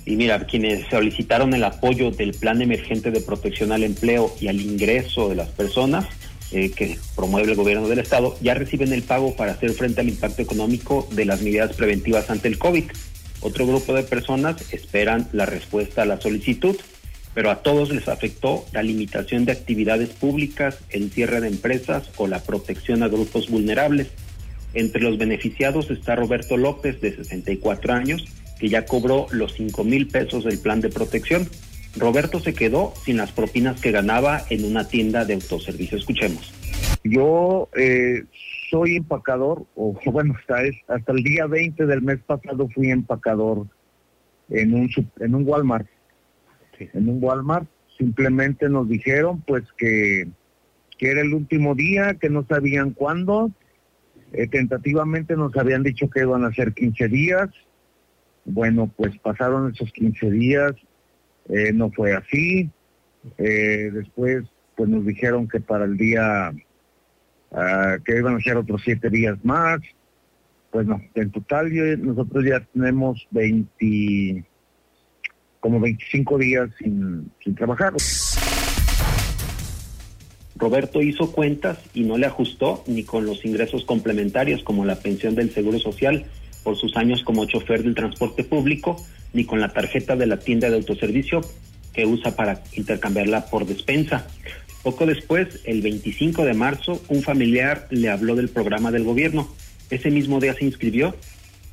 Y 0.06 0.18
mira, 0.18 0.46
quienes 0.46 0.88
solicitaron 0.90 1.54
el 1.54 1.64
apoyo 1.64 2.12
del 2.12 2.34
Plan 2.34 2.62
Emergente 2.62 3.12
de 3.12 3.22
Protección 3.22 3.72
al 3.72 3.84
Empleo 3.84 4.36
y 4.42 4.50
al 4.50 4.60
ingreso 4.60 5.30
de 5.30 5.36
las 5.36 5.50
personas 5.50 6.06
eh, 6.52 6.72
que 6.72 6.98
promueve 7.16 7.52
el 7.52 7.58
gobierno 7.58 7.88
del 7.88 8.00
Estado, 8.00 8.38
ya 8.42 8.54
reciben 8.54 8.92
el 8.92 9.04
pago 9.04 9.36
para 9.36 9.54
hacer 9.54 9.72
frente 9.72 10.02
al 10.02 10.10
impacto 10.10 10.42
económico 10.42 11.08
de 11.12 11.26
las 11.26 11.42
medidas 11.42 11.74
preventivas 11.74 12.30
ante 12.30 12.50
el 12.50 12.60
COVID. 12.60 12.84
Otro 13.40 13.66
grupo 13.66 13.94
de 13.94 14.04
personas 14.04 14.74
esperan 14.74 15.28
la 15.32 15.46
respuesta 15.46 16.02
a 16.02 16.06
la 16.06 16.20
solicitud, 16.20 16.76
pero 17.34 17.52
a 17.52 17.64
todos 17.64 17.90
les 17.90 18.08
afectó 18.10 18.66
la 18.74 18.84
limitación 18.84 19.46
de 19.46 19.54
actividades 19.54 20.10
públicas, 20.10 20.78
el 20.90 21.10
cierre 21.10 21.42
de 21.42 21.48
empresas 21.48 22.10
o 22.18 22.28
la 22.28 22.44
protección 22.44 23.02
a 23.02 23.08
grupos 23.08 23.50
vulnerables. 23.50 24.08
Entre 24.76 25.02
los 25.02 25.18
beneficiados 25.18 25.90
está 25.90 26.16
Roberto 26.16 26.58
López, 26.58 27.02
de 27.02 27.16
64 27.16 27.94
años, 27.94 28.26
que 28.60 28.70
ya 28.70 28.86
cobró 28.86 29.28
los 29.32 29.54
5 29.54 29.84
mil 29.84 30.08
pesos 30.08 30.44
del 30.44 30.60
plan 30.60 30.82
de 30.82 30.90
protección. 30.90 31.48
Roberto 31.98 32.40
se 32.40 32.54
quedó 32.54 32.94
sin 33.04 33.18
las 33.18 33.32
propinas 33.32 33.80
que 33.80 33.92
ganaba 33.92 34.42
en 34.50 34.66
una 34.66 34.88
tienda 34.88 35.24
de 35.26 35.36
autoservicio. 35.36 35.98
Escuchemos. 35.98 36.54
Yo 37.06 37.70
eh, 37.78 38.24
soy 38.70 38.98
empacador, 38.98 39.66
o 39.76 39.94
bueno, 40.12 40.36
hasta, 40.38 40.62
hasta 40.94 41.12
el 41.14 41.24
día 41.24 41.46
20 41.46 41.86
del 41.86 42.02
mes 42.02 42.20
pasado 42.26 42.68
fui 42.70 42.92
empacador 42.92 43.68
en 44.50 44.74
un, 44.74 44.90
en 45.20 45.36
un 45.36 45.48
Walmart. 45.48 45.88
En 46.80 47.08
un 47.08 47.24
Walmart 47.24 47.68
simplemente 47.98 48.68
nos 48.68 48.90
dijeron 48.90 49.42
pues 49.48 49.64
que, 49.78 50.28
que 50.98 51.12
era 51.12 51.22
el 51.22 51.34
último 51.34 51.76
día, 51.76 52.16
que 52.16 52.30
no 52.30 52.46
sabían 52.46 52.92
cuándo. 52.92 53.52
Eh, 54.38 54.48
tentativamente 54.48 55.36
nos 55.36 55.56
habían 55.58 55.84
dicho 55.84 56.10
que 56.10 56.21
iban 56.21 56.43
a 56.45 56.54
ser 56.54 56.74
15 56.74 57.08
días. 57.08 57.50
Bueno, 58.45 58.91
pues 58.95 59.17
pasaron 59.19 59.71
esos 59.74 59.91
15 59.91 60.30
días, 60.30 60.74
eh, 61.50 61.71
no 61.74 61.91
fue 61.91 62.13
así. 62.13 62.69
Eh, 63.38 63.89
después 63.91 64.43
pues 64.76 64.89
nos 64.89 65.06
dijeron 65.06 65.48
que 65.48 65.60
para 65.62 65.86
el 65.86 65.98
día 65.98 66.52
Ah, 67.58 67.98
que 68.04 68.17
iban 68.17 68.36
a 68.36 68.41
ser 68.41 68.58
otros 68.58 68.82
siete 68.84 69.10
días 69.10 69.38
más. 69.43 69.80
Pues 70.71 70.86
no, 70.86 71.02
en 71.13 71.32
total 71.32 71.71
nosotros 72.04 72.43
ya 72.43 72.60
tenemos 72.74 73.26
20, 73.32 74.45
como 75.62 75.80
25 75.80 76.38
días 76.38 76.69
sin, 76.78 77.32
sin 77.41 77.56
trabajar. 77.56 77.93
Roberto 80.56 81.02
hizo 81.02 81.32
cuentas 81.32 81.78
y 81.94 82.02
no 82.04 82.18
le 82.18 82.28
ajustó 82.28 82.84
ni 82.88 83.04
con 83.04 83.26
los 83.26 83.44
ingresos 83.46 83.84
complementarios 83.84 84.63
como 84.63 84.86
la 84.86 84.96
pensión 84.96 85.36
del 85.36 85.54
Seguro 85.54 85.80
Social 85.80 86.26
por 86.63 86.78
sus 86.78 86.96
años 86.98 87.24
como 87.24 87.46
chofer 87.46 87.84
del 87.84 87.94
transporte 87.94 88.44
público, 88.44 88.98
ni 89.34 89.46
con 89.46 89.60
la 89.60 89.70
tarjeta 89.70 90.15
de 90.15 90.26
la 90.26 90.39
tienda 90.39 90.70
de 90.70 90.78
autoservicio 90.78 91.41
que 91.94 92.06
usa 92.06 92.36
para 92.36 92.63
intercambiarla 92.74 93.46
por 93.48 93.65
despensa. 93.65 94.28
Poco 94.82 95.06
después, 95.06 95.62
el 95.63 95.82
25 95.82 96.46
de 96.46 96.54
marzo, 96.54 97.02
un 97.10 97.24
familiar 97.24 97.88
le 97.89 98.10
habló 98.10 98.36
del 98.36 98.50
programa 98.50 98.91
del 98.91 99.04
gobierno. 99.04 99.48
Ese 99.89 100.12
mismo 100.12 100.39
día 100.39 100.54
se 100.54 100.65
inscribió, 100.65 101.15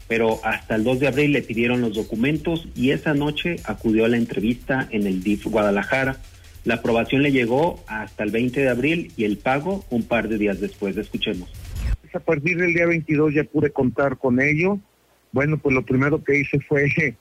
pero 0.08 0.40
hasta 0.44 0.74
el 0.74 0.84
2 0.84 1.00
de 1.00 1.08
abril 1.08 1.32
le 1.32 1.42
pidieron 1.42 1.80
los 1.80 1.94
documentos 1.94 2.68
y 2.74 2.90
esa 2.90 3.14
noche 3.14 3.56
acudió 3.64 4.04
a 4.04 4.08
la 4.08 4.16
entrevista 4.16 4.88
en 4.90 5.06
el 5.06 5.22
DIF 5.22 5.46
Guadalajara. 5.46 6.18
La 6.64 6.74
aprobación 6.74 7.22
le 7.22 7.32
llegó 7.32 7.82
hasta 7.88 8.22
el 8.22 8.30
20 8.30 8.60
de 8.60 8.68
abril 8.68 9.12
y 9.16 9.24
el 9.24 9.38
pago 9.38 9.84
un 9.90 10.04
par 10.04 10.28
de 10.28 10.38
días 10.38 10.60
después. 10.60 10.96
Escuchemos. 10.96 11.50
A 12.14 12.20
partir 12.20 12.58
del 12.58 12.74
día 12.74 12.86
22 12.86 13.34
ya 13.34 13.44
pude 13.44 13.70
contar 13.70 14.18
con 14.18 14.40
ello. 14.40 14.78
Bueno, 15.32 15.58
pues 15.58 15.74
lo 15.74 15.84
primero 15.84 16.22
que 16.22 16.38
hice 16.38 16.60
fue 16.60 16.84
eh, 16.96 17.16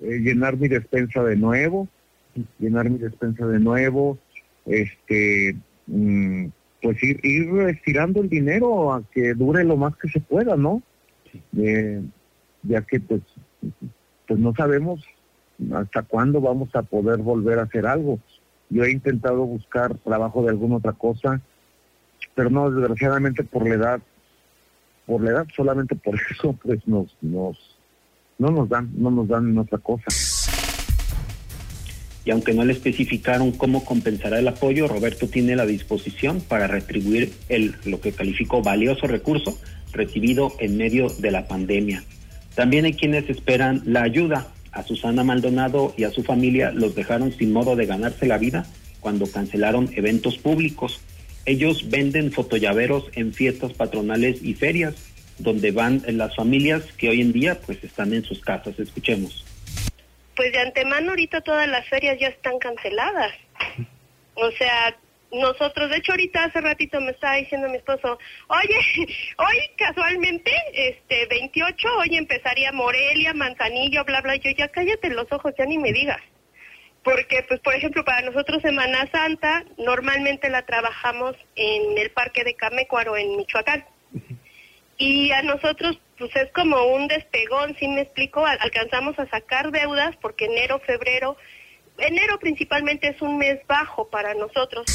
llenar 0.00 0.56
mi 0.56 0.68
despensa 0.68 1.22
de 1.22 1.36
nuevo, 1.36 1.88
llenar 2.58 2.88
mi 2.88 2.98
despensa 2.98 3.46
de 3.46 3.58
nuevo, 3.58 4.18
este 4.64 5.56
mm, 5.86 6.46
pues 6.80 7.02
ir, 7.02 7.20
ir 7.24 7.48
estirando 7.68 8.22
el 8.22 8.28
dinero 8.28 8.92
a 8.92 9.02
que 9.12 9.34
dure 9.34 9.64
lo 9.64 9.76
más 9.76 9.96
que 9.96 10.08
se 10.08 10.20
pueda, 10.20 10.56
¿no? 10.56 10.82
Eh, 11.56 12.00
ya 12.62 12.82
que 12.82 13.00
pues, 13.00 13.22
pues 14.26 14.38
no 14.38 14.54
sabemos 14.54 15.04
hasta 15.74 16.02
cuándo 16.02 16.40
vamos 16.40 16.68
a 16.74 16.82
poder 16.82 17.18
volver 17.18 17.58
a 17.58 17.62
hacer 17.62 17.86
algo. 17.86 18.20
Yo 18.70 18.84
he 18.84 18.90
intentado 18.90 19.44
buscar 19.44 19.96
trabajo 19.98 20.42
de 20.42 20.50
alguna 20.50 20.76
otra 20.76 20.92
cosa, 20.92 21.40
pero 22.34 22.50
no, 22.50 22.70
desgraciadamente 22.70 23.44
por 23.44 23.68
la 23.68 23.74
edad, 23.74 24.00
por 25.06 25.22
la 25.22 25.30
edad, 25.30 25.46
solamente 25.54 25.94
por 25.94 26.14
eso, 26.30 26.52
pues 26.62 26.86
nos, 26.86 27.16
nos, 27.22 27.78
no 28.38 28.50
nos 28.50 28.68
dan, 28.68 28.90
no 28.96 29.10
nos 29.10 29.28
dan 29.28 29.56
otra 29.58 29.78
cosa 29.78 30.06
y 32.28 32.30
aunque 32.30 32.52
no 32.52 32.62
le 32.62 32.74
especificaron 32.74 33.52
cómo 33.52 33.86
compensará 33.86 34.38
el 34.38 34.48
apoyo, 34.48 34.86
Roberto 34.86 35.28
tiene 35.28 35.56
la 35.56 35.64
disposición 35.64 36.42
para 36.42 36.66
retribuir 36.66 37.32
el 37.48 37.74
lo 37.86 38.02
que 38.02 38.12
calificó 38.12 38.60
valioso 38.60 39.06
recurso 39.06 39.58
recibido 39.94 40.52
en 40.58 40.76
medio 40.76 41.08
de 41.08 41.30
la 41.30 41.48
pandemia. 41.48 42.04
También 42.54 42.84
hay 42.84 42.92
quienes 42.92 43.30
esperan 43.30 43.80
la 43.86 44.02
ayuda. 44.02 44.46
A 44.78 44.84
Susana 44.84 45.24
Maldonado 45.24 45.92
y 45.96 46.04
a 46.04 46.10
su 46.10 46.22
familia 46.22 46.70
los 46.70 46.94
dejaron 46.94 47.32
sin 47.32 47.52
modo 47.52 47.74
de 47.74 47.86
ganarse 47.86 48.26
la 48.26 48.38
vida 48.38 48.64
cuando 49.00 49.26
cancelaron 49.30 49.90
eventos 49.96 50.38
públicos. 50.38 51.00
Ellos 51.46 51.90
venden 51.90 52.30
fotollaveros 52.30 53.10
en 53.14 53.34
fiestas 53.34 53.72
patronales 53.72 54.40
y 54.40 54.54
ferias, 54.54 54.94
donde 55.38 55.72
van 55.72 56.02
las 56.06 56.36
familias 56.36 56.84
que 56.96 57.08
hoy 57.08 57.20
en 57.20 57.32
día 57.32 57.58
pues 57.66 57.82
están 57.82 58.12
en 58.12 58.22
sus 58.22 58.40
casas. 58.40 58.78
Escuchemos 58.78 59.44
pues 60.38 60.52
de 60.52 60.60
antemano 60.60 61.10
ahorita 61.10 61.40
todas 61.40 61.66
las 61.66 61.88
ferias 61.88 62.16
ya 62.20 62.28
están 62.28 62.60
canceladas. 62.60 63.32
O 64.34 64.52
sea, 64.52 64.96
nosotros, 65.32 65.90
de 65.90 65.96
hecho 65.98 66.12
ahorita 66.12 66.44
hace 66.44 66.60
ratito 66.60 67.00
me 67.00 67.10
estaba 67.10 67.34
diciendo 67.34 67.68
mi 67.68 67.76
esposo, 67.76 68.18
oye, 68.48 69.06
hoy 69.38 69.56
casualmente, 69.76 70.50
este, 70.72 71.26
28, 71.26 71.88
hoy 71.98 72.16
empezaría 72.16 72.72
Morelia, 72.72 73.34
Manzanillo, 73.34 74.04
bla, 74.04 74.20
bla, 74.22 74.36
yo 74.36 74.50
ya 74.50 74.68
cállate 74.68 75.10
los 75.10 75.30
ojos, 75.30 75.52
ya 75.58 75.66
ni 75.66 75.78
me 75.78 75.92
digas. 75.92 76.20
Porque, 77.02 77.44
pues, 77.48 77.60
por 77.60 77.74
ejemplo, 77.74 78.04
para 78.04 78.22
nosotros 78.22 78.60
Semana 78.60 79.08
Santa, 79.10 79.64
normalmente 79.78 80.50
la 80.50 80.62
trabajamos 80.66 81.36
en 81.54 81.96
el 81.96 82.10
Parque 82.10 82.44
de 82.44 82.54
Camecuaro, 82.54 83.16
en 83.16 83.36
Michoacán. 83.36 83.84
Y 84.98 85.30
a 85.30 85.42
nosotros, 85.42 86.00
pues 86.18 86.34
es 86.34 86.50
como 86.52 86.82
un 86.88 87.06
despegón, 87.06 87.76
si 87.78 87.86
me 87.86 88.00
explico, 88.00 88.44
alcanzamos 88.44 89.16
a 89.18 89.28
sacar 89.28 89.70
deudas 89.70 90.16
porque 90.16 90.46
enero, 90.46 90.80
febrero, 90.80 91.36
enero 91.98 92.38
principalmente 92.40 93.08
es 93.08 93.20
un 93.22 93.38
mes 93.38 93.58
bajo 93.66 94.08
para 94.08 94.34
nosotros. 94.34 94.86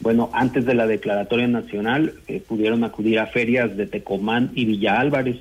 Bueno, 0.00 0.30
antes 0.32 0.64
de 0.64 0.74
la 0.74 0.86
declaratoria 0.86 1.48
nacional 1.48 2.14
eh, 2.28 2.40
pudieron 2.40 2.84
acudir 2.84 3.18
a 3.18 3.26
ferias 3.26 3.76
de 3.76 3.86
Tecomán 3.86 4.52
y 4.54 4.64
Villa 4.64 5.00
Álvarez. 5.00 5.36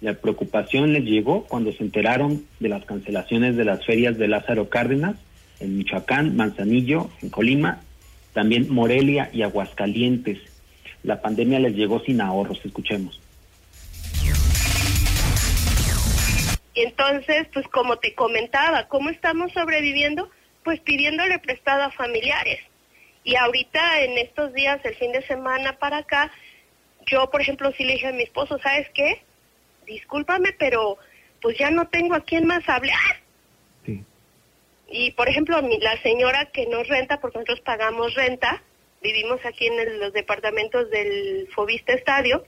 La 0.00 0.14
preocupación 0.14 0.92
les 0.92 1.04
llegó 1.04 1.44
cuando 1.44 1.72
se 1.72 1.82
enteraron 1.82 2.44
de 2.60 2.68
las 2.68 2.84
cancelaciones 2.84 3.56
de 3.56 3.64
las 3.64 3.84
ferias 3.86 4.18
de 4.18 4.28
Lázaro 4.28 4.68
Cárdenas 4.68 5.16
en 5.60 5.78
Michoacán, 5.78 6.36
Manzanillo, 6.36 7.08
en 7.22 7.30
Colima, 7.30 7.80
también 8.32 8.68
Morelia 8.68 9.30
y 9.32 9.42
Aguascalientes 9.42 10.38
la 11.02 11.20
pandemia 11.20 11.58
les 11.58 11.74
llegó 11.74 12.00
sin 12.00 12.20
ahorros. 12.20 12.60
Escuchemos. 12.64 13.20
Entonces, 16.74 17.46
pues 17.52 17.66
como 17.68 17.98
te 17.98 18.14
comentaba, 18.14 18.88
¿cómo 18.88 19.10
estamos 19.10 19.52
sobreviviendo? 19.52 20.30
Pues 20.64 20.80
pidiéndole 20.80 21.38
prestado 21.38 21.82
a 21.82 21.90
familiares. 21.90 22.60
Y 23.24 23.36
ahorita, 23.36 24.00
en 24.02 24.18
estos 24.18 24.52
días, 24.52 24.80
el 24.84 24.94
fin 24.96 25.12
de 25.12 25.26
semana 25.26 25.78
para 25.78 25.98
acá, 25.98 26.32
yo, 27.06 27.30
por 27.30 27.40
ejemplo, 27.40 27.72
sí 27.76 27.84
le 27.84 27.94
dije 27.94 28.08
a 28.08 28.12
mi 28.12 28.22
esposo, 28.22 28.58
¿sabes 28.58 28.88
qué? 28.94 29.22
Discúlpame, 29.86 30.52
pero 30.58 30.98
pues 31.40 31.58
ya 31.58 31.70
no 31.70 31.88
tengo 31.88 32.14
a 32.14 32.24
quién 32.24 32.46
más 32.46 32.66
hablar. 32.68 33.20
Sí. 33.84 34.04
Y, 34.88 35.10
por 35.12 35.28
ejemplo, 35.28 35.60
la 35.60 36.02
señora 36.02 36.46
que 36.46 36.66
nos 36.66 36.88
renta, 36.88 37.20
porque 37.20 37.38
nosotros 37.38 37.60
pagamos 37.60 38.14
renta, 38.14 38.62
vivimos 39.02 39.44
aquí 39.44 39.66
en 39.66 40.00
los 40.00 40.12
departamentos 40.12 40.90
del 40.90 41.48
Fobista 41.54 41.92
Estadio, 41.92 42.44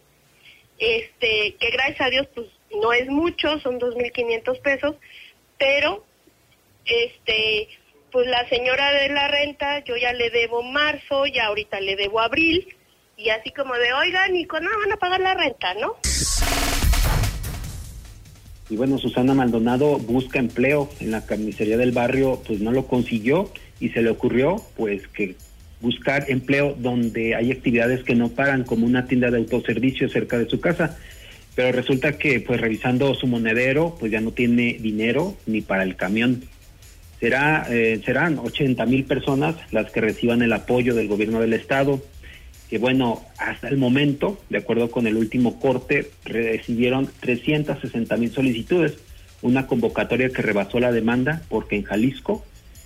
este, 0.79 1.57
que 1.61 1.71
gracias 1.71 2.01
a 2.01 2.11
Dios 2.11 2.27
pues 2.35 2.47
no 2.81 2.93
es 2.93 3.09
mucho, 3.09 3.59
son 3.61 3.79
2.500 3.79 4.61
pesos, 4.61 4.97
pero 5.59 6.05
este, 6.85 7.69
pues 8.13 8.27
la 8.27 8.49
señora 8.49 8.93
de 8.93 9.09
la 9.09 9.29
renta, 9.29 9.83
yo 9.85 9.97
ya 9.97 10.13
le 10.13 10.31
debo 10.31 10.63
marzo, 10.63 11.27
ya 11.27 11.47
ahorita 11.47 11.81
le 11.81 11.97
debo 11.97 12.21
abril, 12.21 12.69
y 13.17 13.31
así 13.31 13.51
como 13.51 13.75
de, 13.75 13.93
oigan, 13.93 14.37
¿y 14.37 14.47
cuándo 14.47 14.71
van 14.81 14.93
a 14.93 14.97
pagar 14.97 15.21
la 15.21 15.35
renta, 15.35 15.75
no? 15.75 15.97
Y 18.71 18.77
bueno, 18.77 18.99
Susana 18.99 19.35
Maldonado 19.35 19.99
busca 19.99 20.39
empleo 20.39 20.89
en 21.01 21.11
la 21.11 21.27
carnicería 21.27 21.77
del 21.77 21.93
barrio, 21.93 22.43
pues 22.47 22.61
no 22.61 22.73
lo 22.73 22.87
consiguió 22.87 23.53
y 23.79 23.91
se 23.91 24.01
le 24.01 24.11
ocurrió 24.11 24.57
pues 24.77 25.07
que 25.09 25.37
buscar 25.81 26.25
empleo 26.29 26.75
donde 26.79 27.35
hay 27.35 27.53
actividades 27.53 28.03
que 28.05 28.15
no 28.15 28.31
paran, 28.31 28.65
como 28.65 28.87
una 28.87 29.07
tienda 29.07 29.31
de 29.31 29.39
autoservicio 29.39 30.09
cerca 30.09 30.39
de 30.39 30.49
su 30.49 30.61
casa. 30.61 30.97
Pero 31.55 31.73
resulta 31.73 32.19
que, 32.19 32.41
pues 32.41 32.61
revisando 32.61 33.15
su 33.15 33.27
monedero, 33.27 33.97
pues 33.99 34.11
ya 34.11 34.21
no 34.21 34.33
tiene 34.33 34.77
dinero 34.81 35.37
ni 35.47 35.61
para 35.61 35.85
el 35.85 35.97
camión. 35.97 36.43
Será, 37.21 37.67
eh, 37.71 38.01
serán 38.05 38.39
80 38.39 38.85
mil 38.87 39.05
personas 39.05 39.57
las 39.71 39.91
que 39.91 40.01
reciban 40.01 40.43
el 40.43 40.53
apoyo 40.53 40.95
del 40.95 41.09
gobierno 41.09 41.41
del 41.41 41.53
estado, 41.53 42.03
que 42.69 42.79
bueno, 42.79 43.23
hasta 43.39 43.69
el 43.69 43.77
momento, 43.77 44.41
de 44.51 44.59
acuerdo 44.59 44.91
con 44.91 45.07
el 45.07 45.17
último 45.17 45.61
corte, 45.61 46.11
recibieron 46.25 47.09
360 47.21 48.17
mil 48.17 48.33
solicitudes, 48.33 48.99
una 49.43 49.67
convocatoria 49.67 50.31
que 50.31 50.43
rebasó 50.43 50.81
la 50.81 50.91
demanda 50.91 51.43
porque 51.49 51.77
en 51.77 51.85
Jalisco 51.85 52.45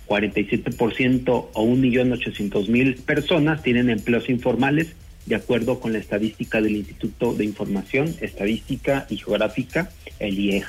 47% 0.09 1.49
o 1.53 1.65
1.800.000 1.65 3.01
personas 3.03 3.61
tienen 3.61 3.89
empleos 3.89 4.29
informales, 4.29 4.95
de 5.25 5.35
acuerdo 5.35 5.79
con 5.79 5.93
la 5.93 5.99
estadística 5.99 6.61
del 6.61 6.75
Instituto 6.75 7.33
de 7.33 7.45
Información, 7.45 8.15
Estadística 8.21 9.05
y 9.09 9.17
Geográfica, 9.17 9.91
el 10.19 10.39
IEG. 10.39 10.65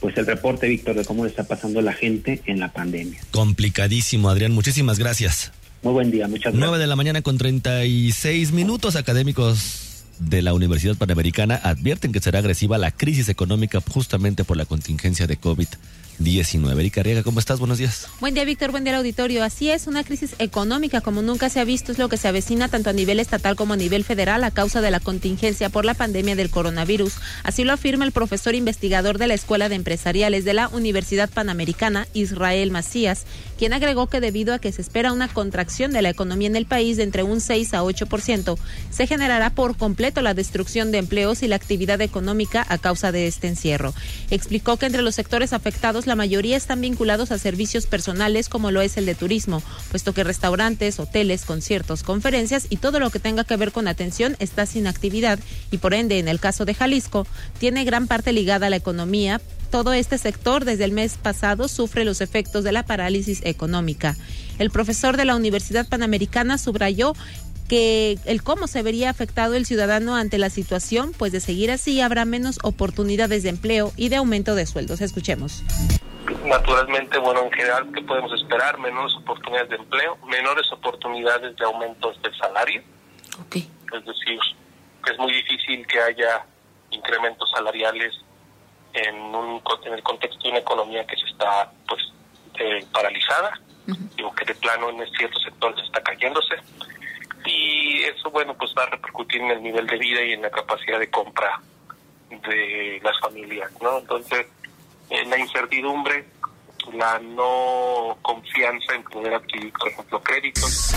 Pues 0.00 0.16
el 0.18 0.26
reporte, 0.26 0.68
Víctor, 0.68 0.96
de 0.96 1.04
cómo 1.04 1.24
le 1.24 1.30
está 1.30 1.44
pasando 1.44 1.80
la 1.80 1.92
gente 1.92 2.42
en 2.46 2.58
la 2.58 2.72
pandemia. 2.72 3.20
Complicadísimo, 3.30 4.28
Adrián. 4.28 4.52
Muchísimas 4.52 4.98
gracias. 4.98 5.52
Muy 5.82 5.92
buen 5.92 6.10
día, 6.10 6.28
muchas 6.28 6.52
gracias. 6.52 6.60
9 6.60 6.78
de 6.78 6.86
la 6.86 6.96
mañana 6.96 7.22
con 7.22 7.38
36 7.38 8.52
minutos 8.52 8.96
académicos 8.96 10.04
de 10.18 10.42
la 10.42 10.54
Universidad 10.54 10.96
Panamericana 10.96 11.60
advierten 11.62 12.12
que 12.12 12.20
será 12.20 12.38
agresiva 12.38 12.78
la 12.78 12.90
crisis 12.90 13.28
económica 13.28 13.80
justamente 13.80 14.44
por 14.44 14.56
la 14.56 14.64
contingencia 14.64 15.26
de 15.26 15.36
COVID. 15.36 15.68
19. 16.18 16.80
Erika 16.80 17.02
Riega, 17.02 17.22
¿cómo 17.22 17.40
estás? 17.40 17.58
Buenos 17.58 17.78
días. 17.78 18.08
Buen 18.20 18.34
día, 18.34 18.44
Víctor. 18.44 18.70
Buen 18.70 18.84
día, 18.84 18.96
auditorio. 18.96 19.44
Así 19.44 19.70
es, 19.70 19.86
una 19.86 20.04
crisis 20.04 20.34
económica 20.38 21.00
como 21.00 21.22
nunca 21.22 21.48
se 21.48 21.60
ha 21.60 21.64
visto 21.64 21.92
es 21.92 21.98
lo 21.98 22.08
que 22.08 22.16
se 22.16 22.28
avecina 22.28 22.68
tanto 22.68 22.90
a 22.90 22.92
nivel 22.92 23.20
estatal 23.20 23.56
como 23.56 23.74
a 23.74 23.76
nivel 23.76 24.04
federal 24.04 24.44
a 24.44 24.50
causa 24.50 24.80
de 24.80 24.90
la 24.90 25.00
contingencia 25.00 25.68
por 25.70 25.84
la 25.84 25.94
pandemia 25.94 26.36
del 26.36 26.50
coronavirus. 26.50 27.14
Así 27.42 27.64
lo 27.64 27.72
afirma 27.72 28.04
el 28.04 28.12
profesor 28.12 28.54
investigador 28.54 29.18
de 29.18 29.26
la 29.26 29.34
Escuela 29.34 29.68
de 29.68 29.76
Empresariales 29.76 30.44
de 30.44 30.54
la 30.54 30.68
Universidad 30.68 31.30
Panamericana, 31.30 32.06
Israel 32.14 32.70
Macías, 32.70 33.24
quien 33.62 33.74
agregó 33.74 34.08
que 34.08 34.20
debido 34.20 34.54
a 34.54 34.58
que 34.58 34.72
se 34.72 34.82
espera 34.82 35.12
una 35.12 35.28
contracción 35.28 35.92
de 35.92 36.02
la 36.02 36.08
economía 36.08 36.48
en 36.48 36.56
el 36.56 36.66
país 36.66 36.96
de 36.96 37.04
entre 37.04 37.22
un 37.22 37.40
6 37.40 37.74
a 37.74 37.84
8%, 37.84 38.58
se 38.90 39.06
generará 39.06 39.50
por 39.50 39.76
completo 39.76 40.20
la 40.20 40.34
destrucción 40.34 40.90
de 40.90 40.98
empleos 40.98 41.44
y 41.44 41.46
la 41.46 41.54
actividad 41.54 42.00
económica 42.00 42.66
a 42.68 42.78
causa 42.78 43.12
de 43.12 43.28
este 43.28 43.46
encierro. 43.46 43.94
Explicó 44.32 44.78
que 44.78 44.86
entre 44.86 45.02
los 45.02 45.14
sectores 45.14 45.52
afectados 45.52 46.08
la 46.08 46.16
mayoría 46.16 46.56
están 46.56 46.80
vinculados 46.80 47.30
a 47.30 47.38
servicios 47.38 47.86
personales 47.86 48.48
como 48.48 48.72
lo 48.72 48.80
es 48.80 48.96
el 48.96 49.06
de 49.06 49.14
turismo, 49.14 49.62
puesto 49.92 50.12
que 50.12 50.24
restaurantes, 50.24 50.98
hoteles, 50.98 51.44
conciertos, 51.44 52.02
conferencias 52.02 52.66
y 52.68 52.78
todo 52.78 52.98
lo 52.98 53.10
que 53.10 53.20
tenga 53.20 53.44
que 53.44 53.56
ver 53.56 53.70
con 53.70 53.86
atención 53.86 54.34
está 54.40 54.66
sin 54.66 54.88
actividad 54.88 55.38
y 55.70 55.78
por 55.78 55.94
ende 55.94 56.18
en 56.18 56.26
el 56.26 56.40
caso 56.40 56.64
de 56.64 56.74
Jalisco 56.74 57.28
tiene 57.60 57.84
gran 57.84 58.08
parte 58.08 58.32
ligada 58.32 58.66
a 58.66 58.70
la 58.70 58.76
economía 58.76 59.40
todo 59.72 59.94
este 59.94 60.18
sector 60.18 60.66
desde 60.66 60.84
el 60.84 60.92
mes 60.92 61.16
pasado 61.16 61.66
sufre 61.66 62.04
los 62.04 62.20
efectos 62.20 62.62
de 62.62 62.72
la 62.72 62.84
parálisis 62.84 63.40
económica. 63.44 64.14
El 64.58 64.70
profesor 64.70 65.16
de 65.16 65.24
la 65.24 65.34
Universidad 65.34 65.88
Panamericana 65.88 66.58
subrayó 66.58 67.14
que 67.70 68.18
el 68.26 68.42
cómo 68.42 68.66
se 68.66 68.82
vería 68.82 69.08
afectado 69.08 69.54
el 69.54 69.64
ciudadano 69.64 70.14
ante 70.14 70.36
la 70.36 70.50
situación, 70.50 71.12
pues 71.16 71.32
de 71.32 71.40
seguir 71.40 71.70
así 71.70 72.02
habrá 72.02 72.26
menos 72.26 72.58
oportunidades 72.62 73.44
de 73.44 73.48
empleo 73.48 73.92
y 73.96 74.10
de 74.10 74.16
aumento 74.16 74.54
de 74.54 74.66
sueldos. 74.66 75.00
Escuchemos. 75.00 75.64
Naturalmente, 76.44 77.18
bueno, 77.18 77.44
en 77.44 77.52
general, 77.52 77.90
¿qué 77.94 78.02
podemos 78.02 78.30
esperar? 78.34 78.78
Menores 78.78 79.14
oportunidades 79.16 79.70
de 79.70 79.76
empleo, 79.76 80.18
menores 80.28 80.70
oportunidades 80.70 81.56
de 81.56 81.64
aumentos 81.64 82.20
del 82.20 82.36
salario. 82.36 82.82
Okay. 83.46 83.70
Es 83.90 84.04
decir, 84.04 84.38
que 85.02 85.12
es 85.12 85.18
muy 85.18 85.32
difícil 85.32 85.86
que 85.86 85.98
haya 85.98 86.44
incrementos 86.90 87.50
salariales 87.50 88.12
en, 88.94 89.16
un, 89.16 89.62
en 89.84 89.94
el 89.94 90.02
contexto 90.02 90.42
de 90.42 90.50
una 90.50 90.58
economía 90.58 91.06
que 91.06 91.16
se 91.16 91.26
está 91.26 91.70
pues 91.88 92.02
eh, 92.58 92.84
paralizada, 92.92 93.60
digo 94.16 94.32
que 94.34 94.44
de 94.44 94.54
plano 94.54 94.90
en 94.90 95.06
ciertos 95.12 95.42
sectores 95.42 95.84
está 95.84 96.02
cayéndose. 96.02 96.56
Y 97.44 98.02
eso 98.04 98.30
bueno 98.30 98.54
pues 98.54 98.72
va 98.76 98.84
a 98.84 98.90
repercutir 98.90 99.40
en 99.40 99.50
el 99.50 99.62
nivel 99.62 99.86
de 99.86 99.98
vida 99.98 100.22
y 100.22 100.32
en 100.32 100.42
la 100.42 100.50
capacidad 100.50 100.98
de 100.98 101.10
compra 101.10 101.60
de 102.30 103.00
las 103.02 103.18
familias, 103.20 103.70
¿no? 103.80 103.98
Entonces, 103.98 104.46
en 105.10 105.28
la 105.28 105.38
incertidumbre, 105.38 106.24
la 106.94 107.18
no 107.18 108.16
confianza 108.22 108.94
en 108.94 109.04
poder 109.04 109.34
adquirir, 109.34 109.72
por 109.72 109.88
ejemplo, 109.88 110.22
créditos 110.22 110.94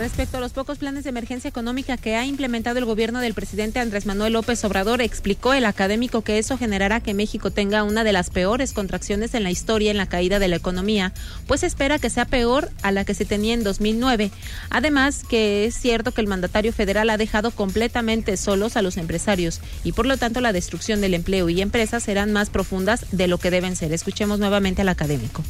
Respecto 0.00 0.38
a 0.38 0.40
los 0.40 0.54
pocos 0.54 0.78
planes 0.78 1.04
de 1.04 1.10
emergencia 1.10 1.48
económica 1.48 1.98
que 1.98 2.16
ha 2.16 2.24
implementado 2.24 2.78
el 2.78 2.86
gobierno 2.86 3.20
del 3.20 3.34
presidente 3.34 3.80
Andrés 3.80 4.06
Manuel 4.06 4.32
López 4.32 4.64
Obrador, 4.64 5.02
explicó 5.02 5.52
el 5.52 5.66
académico 5.66 6.22
que 6.22 6.38
eso 6.38 6.56
generará 6.56 7.00
que 7.00 7.12
México 7.12 7.50
tenga 7.50 7.82
una 7.82 8.02
de 8.02 8.14
las 8.14 8.30
peores 8.30 8.72
contracciones 8.72 9.34
en 9.34 9.42
la 9.42 9.50
historia 9.50 9.90
en 9.90 9.98
la 9.98 10.08
caída 10.08 10.38
de 10.38 10.48
la 10.48 10.56
economía, 10.56 11.12
pues 11.46 11.62
espera 11.64 11.98
que 11.98 12.08
sea 12.08 12.24
peor 12.24 12.70
a 12.82 12.92
la 12.92 13.04
que 13.04 13.12
se 13.12 13.26
tenía 13.26 13.52
en 13.52 13.62
2009. 13.62 14.30
Además, 14.70 15.22
que 15.22 15.66
es 15.66 15.74
cierto 15.74 16.12
que 16.12 16.22
el 16.22 16.28
mandatario 16.28 16.72
federal 16.72 17.10
ha 17.10 17.18
dejado 17.18 17.50
completamente 17.50 18.38
solos 18.38 18.78
a 18.78 18.82
los 18.82 18.96
empresarios 18.96 19.60
y 19.84 19.92
por 19.92 20.06
lo 20.06 20.16
tanto 20.16 20.40
la 20.40 20.54
destrucción 20.54 21.02
del 21.02 21.12
empleo 21.12 21.50
y 21.50 21.60
empresas 21.60 22.04
serán 22.04 22.32
más 22.32 22.48
profundas 22.48 23.04
de 23.12 23.28
lo 23.28 23.36
que 23.36 23.50
deben 23.50 23.76
ser. 23.76 23.92
Escuchemos 23.92 24.38
nuevamente 24.38 24.80
al 24.80 24.88
académico. 24.88 25.42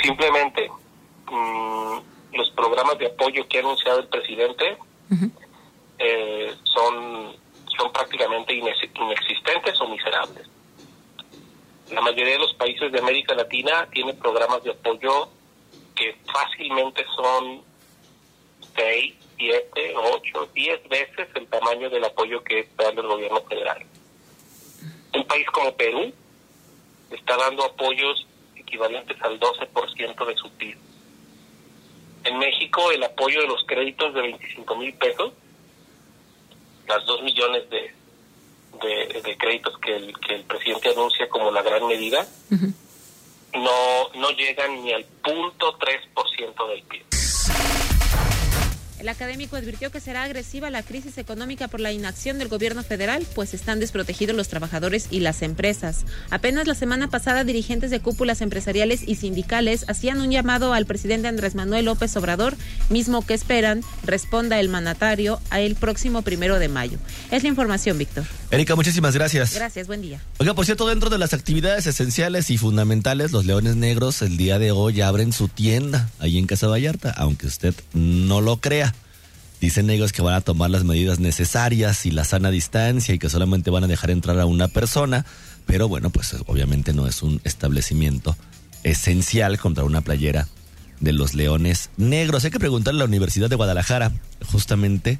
Simplemente. 0.00 0.70
Mm, 1.28 1.73
los 2.34 2.50
programas 2.50 2.98
de 2.98 3.06
apoyo 3.06 3.46
que 3.48 3.58
ha 3.58 3.60
anunciado 3.60 4.00
el 4.00 4.08
presidente 4.08 4.76
eh, 5.98 6.54
son, 6.64 7.36
son 7.76 7.92
prácticamente 7.92 8.54
inexistentes 8.54 9.80
o 9.80 9.88
miserables. 9.88 10.48
La 11.90 12.00
mayoría 12.00 12.34
de 12.34 12.38
los 12.38 12.54
países 12.54 12.90
de 12.90 12.98
América 12.98 13.34
Latina 13.34 13.88
tienen 13.92 14.18
programas 14.18 14.62
de 14.64 14.72
apoyo 14.72 15.28
que 15.94 16.16
fácilmente 16.32 17.04
son 17.14 17.62
6, 18.76 19.14
7, 19.36 19.94
8, 19.96 20.48
10 20.54 20.88
veces 20.88 21.28
el 21.34 21.46
tamaño 21.46 21.90
del 21.90 22.04
apoyo 22.04 22.42
que 22.42 22.68
da 22.76 22.88
el 22.88 23.02
gobierno 23.02 23.40
federal. 23.42 23.84
Un 25.14 25.24
país 25.26 25.46
como 25.50 25.76
Perú 25.76 26.12
está 27.10 27.36
dando 27.36 27.64
apoyos 27.64 28.26
equivalentes 28.56 29.16
al 29.22 29.38
12% 29.38 30.26
de 30.26 30.36
su 30.36 30.50
PIB 30.50 30.78
en 32.24 32.38
México 32.38 32.90
el 32.90 33.02
apoyo 33.02 33.40
de 33.42 33.48
los 33.48 33.64
créditos 33.64 34.14
de 34.14 34.22
25 34.22 34.76
mil 34.76 34.94
pesos, 34.94 35.32
las 36.88 37.04
2 37.06 37.22
millones 37.22 37.68
de, 37.70 37.92
de, 39.22 39.36
créditos 39.38 39.78
que 39.78 39.96
el, 39.96 40.18
que 40.20 40.34
el 40.34 40.44
presidente 40.44 40.90
anuncia 40.90 41.28
como 41.28 41.50
la 41.50 41.62
gran 41.62 41.86
medida, 41.86 42.26
no, 43.54 44.08
no 44.14 44.30
llegan 44.30 44.82
ni 44.82 44.92
al 44.92 45.04
punto 45.04 45.78
3% 45.78 46.68
del 46.68 46.82
PIB. 46.82 47.13
El 48.98 49.08
académico 49.08 49.56
advirtió 49.56 49.90
que 49.90 50.00
será 50.00 50.22
agresiva 50.22 50.70
la 50.70 50.82
crisis 50.82 51.18
económica 51.18 51.68
por 51.68 51.80
la 51.80 51.92
inacción 51.92 52.38
del 52.38 52.48
gobierno 52.48 52.82
federal, 52.82 53.26
pues 53.34 53.54
están 53.54 53.80
desprotegidos 53.80 54.36
los 54.36 54.48
trabajadores 54.48 55.08
y 55.10 55.20
las 55.20 55.42
empresas. 55.42 56.04
Apenas 56.30 56.66
la 56.66 56.74
semana 56.74 57.08
pasada, 57.08 57.44
dirigentes 57.44 57.90
de 57.90 58.00
cúpulas 58.00 58.40
empresariales 58.40 59.02
y 59.06 59.16
sindicales 59.16 59.84
hacían 59.88 60.20
un 60.20 60.30
llamado 60.30 60.72
al 60.72 60.86
presidente 60.86 61.28
Andrés 61.28 61.54
Manuel 61.54 61.86
López 61.86 62.16
Obrador, 62.16 62.56
mismo 62.88 63.24
que 63.26 63.34
esperan 63.34 63.82
responda 64.04 64.60
el 64.60 64.68
mandatario 64.68 65.40
a 65.50 65.60
el 65.60 65.74
próximo 65.74 66.22
primero 66.22 66.58
de 66.58 66.68
mayo. 66.68 66.98
Es 67.30 67.42
la 67.42 67.48
información, 67.48 67.98
Víctor. 67.98 68.24
Erika, 68.50 68.76
muchísimas 68.76 69.14
gracias. 69.14 69.54
Gracias, 69.54 69.86
buen 69.86 70.02
día. 70.02 70.20
Oiga, 70.38 70.54
por 70.54 70.64
cierto, 70.64 70.86
dentro 70.86 71.10
de 71.10 71.18
las 71.18 71.34
actividades 71.34 71.86
esenciales 71.86 72.50
y 72.50 72.58
fundamentales, 72.58 73.32
los 73.32 73.44
Leones 73.44 73.76
Negros 73.76 74.22
el 74.22 74.36
día 74.36 74.58
de 74.58 74.70
hoy 74.70 75.00
abren 75.00 75.32
su 75.32 75.48
tienda 75.48 76.08
ahí 76.20 76.38
en 76.38 76.46
Casa 76.46 76.68
Vallarta, 76.68 77.10
aunque 77.10 77.46
usted 77.46 77.74
no 77.92 78.40
lo 78.40 78.58
crea. 78.58 78.93
Dicen 79.64 79.88
ellos 79.88 80.12
que 80.12 80.20
van 80.20 80.34
a 80.34 80.42
tomar 80.42 80.68
las 80.68 80.84
medidas 80.84 81.20
necesarias 81.20 82.04
y 82.04 82.10
la 82.10 82.24
sana 82.24 82.50
distancia 82.50 83.14
y 83.14 83.18
que 83.18 83.30
solamente 83.30 83.70
van 83.70 83.82
a 83.82 83.86
dejar 83.86 84.10
entrar 84.10 84.38
a 84.38 84.44
una 84.44 84.68
persona, 84.68 85.24
pero 85.64 85.88
bueno, 85.88 86.10
pues 86.10 86.36
obviamente 86.44 86.92
no 86.92 87.06
es 87.06 87.22
un 87.22 87.40
establecimiento 87.44 88.36
esencial 88.82 89.58
contra 89.58 89.84
una 89.84 90.02
playera 90.02 90.48
de 91.00 91.14
los 91.14 91.32
leones 91.32 91.88
negros. 91.96 92.44
Hay 92.44 92.50
que 92.50 92.58
preguntarle 92.58 92.98
a 92.98 93.04
la 93.04 93.08
Universidad 93.08 93.48
de 93.48 93.56
Guadalajara 93.56 94.12
justamente 94.52 95.18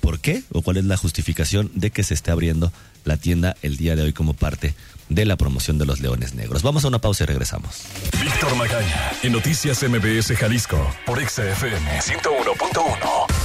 por 0.00 0.20
qué 0.20 0.44
o 0.52 0.62
cuál 0.62 0.76
es 0.76 0.84
la 0.84 0.96
justificación 0.96 1.72
de 1.74 1.90
que 1.90 2.04
se 2.04 2.14
esté 2.14 2.30
abriendo 2.30 2.72
la 3.04 3.16
tienda 3.16 3.56
el 3.60 3.76
día 3.76 3.96
de 3.96 4.02
hoy 4.02 4.12
como 4.12 4.34
parte 4.34 4.76
de 5.08 5.24
la 5.24 5.34
promoción 5.34 5.78
de 5.78 5.86
los 5.86 5.98
leones 5.98 6.34
negros. 6.34 6.62
Vamos 6.62 6.84
a 6.84 6.88
una 6.88 7.00
pausa 7.00 7.24
y 7.24 7.26
regresamos. 7.26 7.82
Víctor 8.22 8.54
Magaña, 8.54 9.10
en 9.24 9.32
Noticias 9.32 9.82
MBS 9.82 10.36
Jalisco, 10.36 10.78
por 11.04 11.18
XFM 11.20 11.98
101.1. 11.98 13.39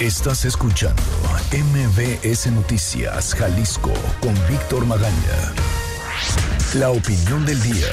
Estás 0.00 0.44
escuchando 0.44 1.02
MBS 1.50 2.52
Noticias 2.52 3.34
Jalisco 3.34 3.90
con 4.20 4.34
Víctor 4.46 4.84
Magaña. 4.84 5.54
La 6.74 6.90
opinión 6.90 7.46
del 7.46 7.62
día. 7.62 7.86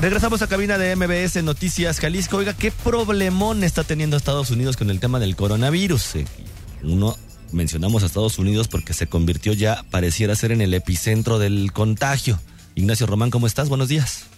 Regresamos 0.00 0.42
a 0.42 0.48
cabina 0.48 0.76
de 0.76 0.96
MBS 0.96 1.44
Noticias 1.44 2.00
Jalisco. 2.00 2.38
Oiga, 2.38 2.52
¿qué 2.52 2.72
problemón 2.72 3.62
está 3.62 3.84
teniendo 3.84 4.16
Estados 4.16 4.50
Unidos 4.50 4.76
con 4.76 4.90
el 4.90 4.98
tema 4.98 5.20
del 5.20 5.36
coronavirus? 5.36 6.16
Eh, 6.16 6.24
uno, 6.82 7.16
mencionamos 7.52 8.02
a 8.02 8.06
Estados 8.06 8.40
Unidos 8.40 8.66
porque 8.66 8.94
se 8.94 9.06
convirtió 9.06 9.52
ya, 9.52 9.84
pareciera 9.92 10.34
ser, 10.34 10.50
en 10.50 10.62
el 10.62 10.74
epicentro 10.74 11.38
del 11.38 11.72
contagio. 11.72 12.40
Ignacio 12.74 13.06
Román, 13.06 13.30
¿cómo 13.30 13.46
estás? 13.46 13.68
Buenos 13.68 13.86
días. 13.86 14.31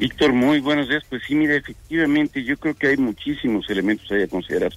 Víctor, 0.00 0.32
muy 0.32 0.60
buenos 0.60 0.88
días. 0.88 1.04
Pues 1.10 1.22
sí, 1.26 1.34
mira, 1.34 1.54
efectivamente, 1.54 2.42
yo 2.42 2.56
creo 2.56 2.74
que 2.74 2.86
hay 2.86 2.96
muchísimos 2.96 3.68
elementos 3.68 4.10
ahí 4.10 4.22
a 4.22 4.28
considerar. 4.28 4.72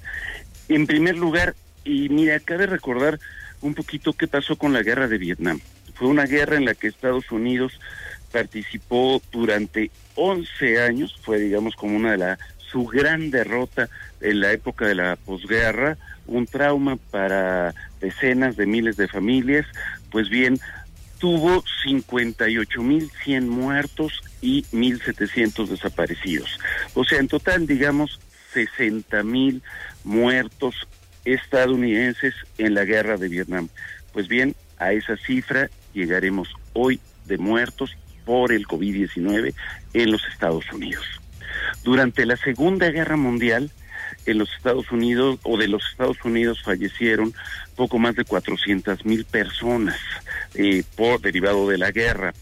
En 0.67 0.85
primer 0.85 1.15
lugar, 1.15 1.55
y 1.85 2.09
mira, 2.09 2.37
cabe 2.41 2.65
recordar 2.65 3.21
un 3.61 3.73
poquito 3.73 4.11
qué 4.11 4.27
pasó 4.27 4.57
con 4.57 4.73
la 4.73 4.83
guerra 4.83 5.07
de 5.07 5.17
Vietnam. 5.17 5.61
Fue 5.93 6.09
una 6.09 6.25
guerra 6.25 6.57
en 6.57 6.65
la 6.65 6.73
que 6.73 6.87
Estados 6.87 7.31
Unidos 7.31 7.79
participó 8.33 9.21
durante 9.31 9.91
11 10.15 10.81
años, 10.81 11.15
fue 11.21 11.39
digamos 11.39 11.75
como 11.75 11.95
una 11.95 12.11
de 12.11 12.17
la 12.17 12.39
su 12.69 12.83
gran 12.85 13.31
derrota 13.31 13.87
en 14.19 14.41
la 14.41 14.51
época 14.51 14.85
de 14.85 14.95
la 14.95 15.15
posguerra, 15.15 15.97
un 16.27 16.47
trauma 16.47 16.97
para 17.11 17.73
decenas 18.01 18.57
de 18.57 18.65
miles 18.65 18.97
de 18.97 19.07
familias, 19.07 19.65
pues 20.11 20.27
bien, 20.27 20.59
tuvo 21.23 21.63
58.100 21.85 23.43
muertos 23.43 24.21
y 24.41 24.63
1.700 24.73 25.67
desaparecidos. 25.67 26.59
O 26.95 27.05
sea, 27.05 27.19
en 27.19 27.29
total, 27.29 27.65
digamos, 27.65 28.19
60.000 28.53 29.61
muertos 30.03 30.75
estadounidenses 31.23 32.33
en 32.57 32.73
la 32.73 32.83
guerra 32.83 33.15
de 33.15 33.29
Vietnam. 33.29 33.69
Pues 34.11 34.27
bien, 34.27 34.53
a 34.79 34.91
esa 34.91 35.15
cifra 35.15 35.69
llegaremos 35.93 36.49
hoy 36.73 36.99
de 37.25 37.37
muertos 37.37 37.95
por 38.25 38.51
el 38.51 38.67
COVID-19 38.67 39.53
en 39.93 40.11
los 40.11 40.27
Estados 40.27 40.65
Unidos. 40.73 41.05
Durante 41.85 42.25
la 42.25 42.35
Segunda 42.35 42.89
Guerra 42.89 43.15
Mundial, 43.15 43.71
en 44.25 44.37
los 44.37 44.51
Estados 44.53 44.91
Unidos 44.91 45.39
o 45.43 45.57
de 45.57 45.67
los 45.67 45.83
Estados 45.89 46.17
Unidos 46.23 46.61
fallecieron 46.63 47.33
poco 47.75 47.99
más 47.99 48.15
de 48.15 48.25
400 48.25 49.05
mil 49.05 49.25
personas 49.25 49.99
eh, 50.55 50.83
por 50.95 51.21
derivado 51.21 51.67
de 51.67 51.77
la 51.77 51.91
guerra. 51.91 52.33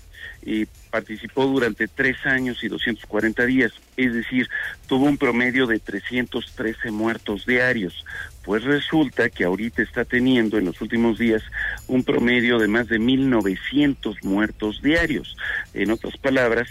Y 0.43 0.65
participó 0.89 1.45
durante 1.45 1.88
tres 1.88 2.17
años 2.26 2.63
y 2.63 2.67
240 2.67 3.45
días, 3.45 3.72
es 3.95 4.11
decir, 4.13 4.49
tuvo 4.88 5.05
un 5.05 5.17
promedio 5.19 5.67
de 5.67 5.78
313 5.78 6.89
muertos 6.89 7.45
diarios. 7.45 8.03
Pues 8.43 8.63
resulta 8.63 9.30
que 9.30 9.43
ahorita 9.43 9.84
está 9.84 10.03
teniendo 10.03 10.57
en 10.57 10.65
los 10.65 10.82
últimos 10.82 11.19
días 11.19 11.43
un 11.88 12.03
promedio 12.03 12.57
de 12.57 12.67
más 12.67 12.88
de 12.88 12.99
1.900 12.99 14.24
muertos 14.24 14.82
diarios. 14.82 15.38
En 15.76 15.91
otras 15.91 16.17
palabras, 16.17 16.67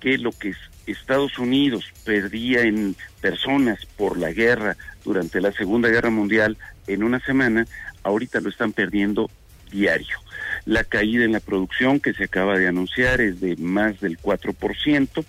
que 0.00 0.18
lo 0.18 0.30
que 0.32 0.54
Estados 0.86 1.38
Unidos 1.38 1.84
perdía 2.04 2.62
en 2.62 2.96
personas 3.20 3.86
por 3.96 4.18
la 4.18 4.32
guerra 4.32 4.76
durante 5.04 5.40
la 5.40 5.52
Segunda 5.52 5.88
Guerra 5.88 6.10
Mundial 6.10 6.56
en 6.86 7.02
una 7.02 7.20
semana, 7.20 7.66
ahorita 8.02 8.40
lo 8.40 8.50
están 8.50 8.72
perdiendo 8.72 9.30
diario. 9.70 10.18
La 10.66 10.84
caída 10.84 11.24
en 11.24 11.32
la 11.32 11.40
producción 11.40 12.00
que 12.00 12.14
se 12.14 12.24
acaba 12.24 12.58
de 12.58 12.68
anunciar 12.68 13.20
es 13.20 13.40
de 13.40 13.56
más 13.56 14.00
del 14.00 14.18
4% 14.18 15.24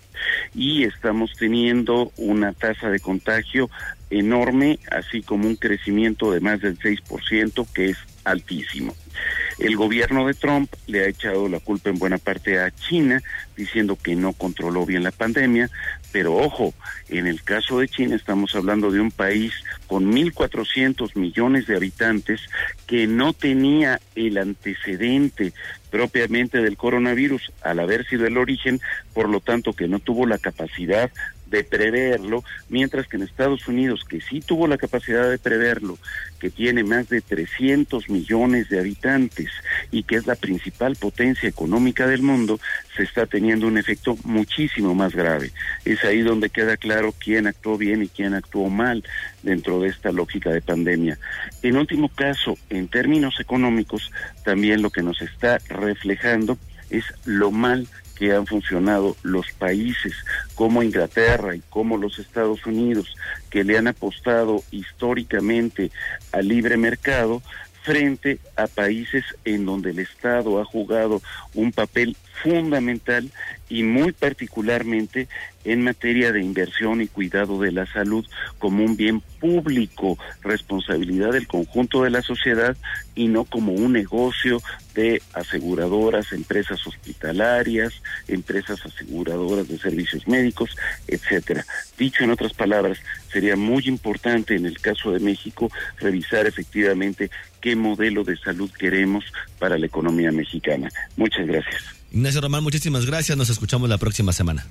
y 0.53 0.84
estamos 0.84 1.34
teniendo 1.38 2.12
una 2.18 2.53
tasa 2.53 2.89
de 2.89 2.99
contagio 2.99 3.70
enorme, 4.10 4.80
así 4.91 5.22
como 5.22 5.47
un 5.47 5.56
crecimiento 5.56 6.32
de 6.32 6.39
más 6.39 6.62
del 6.62 6.78
6%, 6.78 7.68
que 7.74 7.89
es 7.89 7.97
altísimo. 8.26 8.93
El 9.57 9.78
gobierno 9.78 10.28
de 10.28 10.34
Trump 10.34 10.73
le 10.88 11.05
ha 11.05 11.07
echado 11.07 11.47
la 11.47 11.61
culpa 11.61 11.89
en 11.89 11.97
buena 11.97 12.17
parte 12.17 12.59
a 12.59 12.71
China, 12.71 13.23
diciendo 13.55 13.97
que 14.01 14.15
no 14.15 14.34
controló 14.34 14.86
bien 14.86 15.03
la 15.03 15.11
pandemia, 15.11 15.69
pero 16.11 16.36
ojo, 16.36 16.73
en 17.07 17.28
el 17.28 17.41
caso 17.43 17.80
de 17.80 17.88
China 17.88 18.15
estamos 18.15 18.53
hablando 18.55 18.91
de 18.91 18.99
un 18.99 19.11
país 19.11 19.53
con 19.88 20.11
1.400 20.11 21.15
millones 21.15 21.67
de 21.67 21.78
habitantes 21.78 22.41
que 22.86 23.07
no 23.07 23.32
tenía 23.32 24.01
el 24.15 24.38
antecedente 24.38 25.53
propiamente 25.89 26.61
del 26.61 26.76
coronavirus 26.76 27.53
al 27.61 27.80
haber 27.80 28.05
sido 28.05 28.28
el 28.28 28.38
origen, 28.38 28.82
por 29.13 29.30
lo 29.30 29.39
tanto 29.39 29.71
que 29.71 29.88
no 29.88 29.99
tuvo 29.99 30.26
la 30.26 30.38
capacidad 30.38 31.09
de 31.56 31.64
preverlo, 31.64 32.43
mientras 32.70 33.08
que 33.08 33.18
en 33.18 33.24
Estados 33.24 33.68
Unidos, 33.68 34.03
que 34.08 34.22
sí 34.22 34.41
tuvo 34.41 34.68
la 34.68 34.78
capacidad 34.78 35.30
de 35.30 35.38
preverlo, 35.38 35.97
que 36.39 36.49
tiene 36.49 36.84
más 36.84 37.08
de 37.10 37.22
300 37.22 38.10
millones 38.10 38.70
de 38.70 38.80
habitantes 38.80 39.49
y 39.91 40.03
que 40.03 40.16
es 40.16 40.28
la 40.28 40.36
principal 40.36 40.95
potencia 40.95 41.47
económica 41.47 42.08
del 42.08 42.22
mundo, 42.22 42.60
se 42.95 43.03
está 43.03 43.26
teniendo 43.26 43.68
un 43.68 43.78
efecto 43.78 44.18
muchísimo 44.24 44.93
más 44.93 45.16
grave. 45.16 45.51
Es 45.86 46.03
ahí 46.03 46.22
donde 46.22 46.49
queda 46.49 46.78
claro 46.78 47.14
quién 47.18 47.47
actuó 47.47 47.78
bien 47.78 48.03
y 48.03 48.10
quién 48.10 48.34
actuó 48.34 48.70
mal 48.70 49.03
dentro 49.43 49.80
de 49.80 49.89
esta 49.89 50.12
lógica 50.12 50.51
de 50.51 50.62
pandemia. 50.62 51.18
En 51.64 51.78
último 51.78 52.10
caso, 52.10 52.58
en 52.70 52.88
términos 52.88 53.39
económicos, 53.39 54.12
también 54.43 54.82
lo 54.82 54.89
que 54.89 55.03
nos 55.03 55.22
está 55.22 55.60
reflejando 55.70 56.58
es 56.89 57.06
lo 57.26 57.51
mal 57.51 57.88
que 58.16 58.34
han 58.34 58.47
funcionado 58.47 59.16
los 59.24 59.51
países 59.51 60.13
como 60.55 60.84
Inglaterra 60.84 61.55
y 61.55 61.61
como 61.70 61.97
los 61.97 62.20
Estados 62.20 62.66
Unidos, 62.66 63.16
que 63.49 63.63
le 63.63 63.78
han 63.78 63.88
apostado 63.88 64.63
históricamente 64.72 65.91
al 66.32 66.47
libre 66.47 66.78
mercado, 66.78 67.41
frente 67.84 68.39
a 68.55 68.66
países 68.66 69.24
en 69.45 69.66
donde 69.66 69.91
el 69.91 69.99
Estado 69.99 70.59
ha 70.59 70.66
jugado 70.66 71.22
un 71.53 71.72
papel 71.72 72.18
fundamental 72.41 73.30
y 73.70 73.84
muy 73.84 74.11
particularmente 74.11 75.28
en 75.63 75.84
materia 75.84 76.32
de 76.32 76.41
inversión 76.41 77.01
y 77.01 77.07
cuidado 77.07 77.59
de 77.59 77.72
la 77.72 77.86
salud 77.88 78.26
como 78.59 78.84
un 78.84 78.95
bien 78.95 79.22
público, 79.39 80.18
responsabilidad 80.43 81.32
del 81.32 81.47
conjunto 81.47 82.03
de 82.03 82.11
la 82.11 82.22
sociedad 82.22 82.78
y 83.16 83.28
no 83.28 83.45
como 83.45 83.74
un 83.74 83.93
negocio 83.93 84.61
de 84.93 85.22
aseguradoras, 85.34 86.32
empresas 86.32 86.86
hospitalarias, 86.86 88.01
empresas 88.28 88.86
aseguradoras 88.86 89.68
de 89.68 89.80
servicios 89.80 90.28
médicos, 90.28 90.76
etcétera. 91.07 91.66
Dicho 91.97 92.24
en 92.24 92.32
otras 92.32 92.53
palabras, 92.53 92.99
sería 93.32 93.55
muy 93.55 93.84
importante 93.88 94.55
en 94.55 94.66
el 94.66 94.80
caso 94.80 95.11
de 95.11 95.20
México 95.20 95.72
revisar 95.97 96.45
efectivamente 96.45 97.32
qué 97.59 97.76
modelo 97.76 98.24
de 98.24 98.38
salud 98.38 98.70
queremos 98.78 99.26
para 99.57 99.78
la 99.78 99.88
economía 99.88 100.32
mexicana. 100.32 100.89
Muchas 101.18 101.47
gracias. 101.47 101.95
Ignacio 102.12 102.41
Román, 102.41 102.64
muchísimas 102.64 103.06
gracias. 103.06 103.38
Nos 103.38 103.49
escuchamos 103.49 103.89
la 103.89 103.97
próxima 103.97 104.34
semana. 104.34 104.66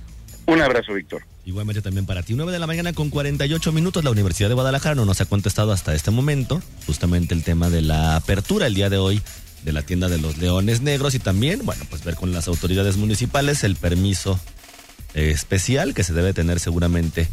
Un 0.47 0.61
abrazo, 0.61 0.93
Víctor. 0.93 1.23
Igualmente 1.45 1.81
también 1.81 2.05
para 2.05 2.21
ti. 2.21 2.33
9 2.35 2.51
de 2.51 2.59
la 2.59 2.67
mañana 2.67 2.93
con 2.93 3.09
48 3.09 3.71
minutos. 3.71 4.03
La 4.03 4.11
Universidad 4.11 4.49
de 4.49 4.55
Guadalajara 4.55 4.95
no 4.95 5.05
nos 5.05 5.19
ha 5.21 5.25
contestado 5.25 5.71
hasta 5.71 5.95
este 5.95 6.11
momento 6.11 6.61
justamente 6.85 7.33
el 7.33 7.43
tema 7.43 7.69
de 7.69 7.81
la 7.81 8.15
apertura 8.15 8.67
el 8.67 8.75
día 8.75 8.89
de 8.89 8.97
hoy 8.97 9.21
de 9.63 9.73
la 9.73 9.81
tienda 9.81 10.07
de 10.07 10.19
los 10.19 10.37
Leones 10.37 10.81
Negros 10.81 11.15
y 11.15 11.19
también, 11.19 11.65
bueno, 11.65 11.83
pues 11.89 12.03
ver 12.03 12.15
con 12.15 12.31
las 12.31 12.47
autoridades 12.47 12.97
municipales 12.97 13.63
el 13.63 13.75
permiso 13.75 14.39
eh, 15.15 15.31
especial 15.31 15.95
que 15.95 16.03
se 16.03 16.13
debe 16.13 16.33
tener 16.33 16.59
seguramente 16.59 17.27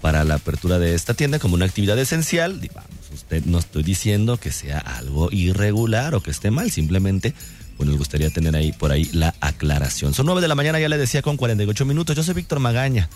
para 0.00 0.24
la 0.24 0.34
apertura 0.34 0.80
de 0.80 0.94
esta 0.94 1.14
tienda 1.14 1.38
como 1.38 1.54
una 1.54 1.64
actividad 1.64 1.98
esencial. 1.98 2.60
Vamos, 2.74 2.90
usted 3.14 3.44
no 3.44 3.58
estoy 3.58 3.84
diciendo 3.84 4.36
que 4.36 4.50
sea 4.50 4.78
algo 4.78 5.30
irregular 5.30 6.16
o 6.16 6.22
que 6.22 6.32
esté 6.32 6.50
mal, 6.50 6.72
simplemente 6.72 7.34
pues 7.76 7.88
nos 7.88 7.98
gustaría 7.98 8.30
tener 8.30 8.56
ahí 8.56 8.72
por 8.72 8.92
ahí 8.92 9.08
la 9.12 9.34
aclaración. 9.40 10.14
Son 10.14 10.26
nueve 10.26 10.40
de 10.40 10.48
la 10.48 10.54
mañana, 10.54 10.80
ya 10.80 10.88
le 10.88 10.98
decía 10.98 11.22
con 11.22 11.36
48 11.36 11.84
minutos. 11.84 12.16
Yo 12.16 12.22
soy 12.22 12.34
Víctor 12.34 12.60
Magaña. 12.60 13.08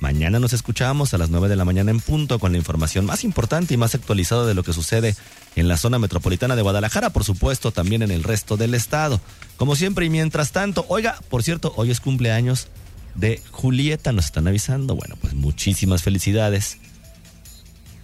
Mañana 0.00 0.38
nos 0.38 0.52
escuchamos 0.52 1.12
a 1.12 1.18
las 1.18 1.28
9 1.30 1.48
de 1.48 1.56
la 1.56 1.64
mañana 1.64 1.90
en 1.90 1.98
punto 1.98 2.38
con 2.38 2.52
la 2.52 2.58
información 2.58 3.04
más 3.04 3.24
importante 3.24 3.74
y 3.74 3.76
más 3.76 3.96
actualizada 3.96 4.46
de 4.46 4.54
lo 4.54 4.62
que 4.62 4.72
sucede 4.72 5.16
en 5.56 5.66
la 5.66 5.76
zona 5.76 5.98
metropolitana 5.98 6.54
de 6.54 6.62
Guadalajara, 6.62 7.10
por 7.10 7.24
supuesto, 7.24 7.72
también 7.72 8.02
en 8.02 8.12
el 8.12 8.22
resto 8.22 8.56
del 8.56 8.74
estado. 8.74 9.20
Como 9.56 9.74
siempre 9.74 10.06
y 10.06 10.10
mientras 10.10 10.52
tanto, 10.52 10.86
oiga, 10.88 11.18
por 11.28 11.42
cierto, 11.42 11.72
hoy 11.76 11.90
es 11.90 11.98
cumpleaños 11.98 12.68
de 13.16 13.42
Julieta, 13.50 14.12
nos 14.12 14.26
están 14.26 14.46
avisando. 14.46 14.94
Bueno, 14.94 15.16
pues 15.20 15.34
muchísimas 15.34 16.04
felicidades 16.04 16.78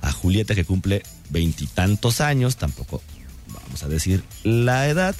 a 0.00 0.10
Julieta 0.10 0.56
que 0.56 0.64
cumple 0.64 1.04
veintitantos 1.30 2.20
años, 2.20 2.56
tampoco 2.56 3.02
vamos 3.52 3.84
a 3.84 3.88
decir 3.88 4.24
la 4.42 4.88
edad, 4.88 5.14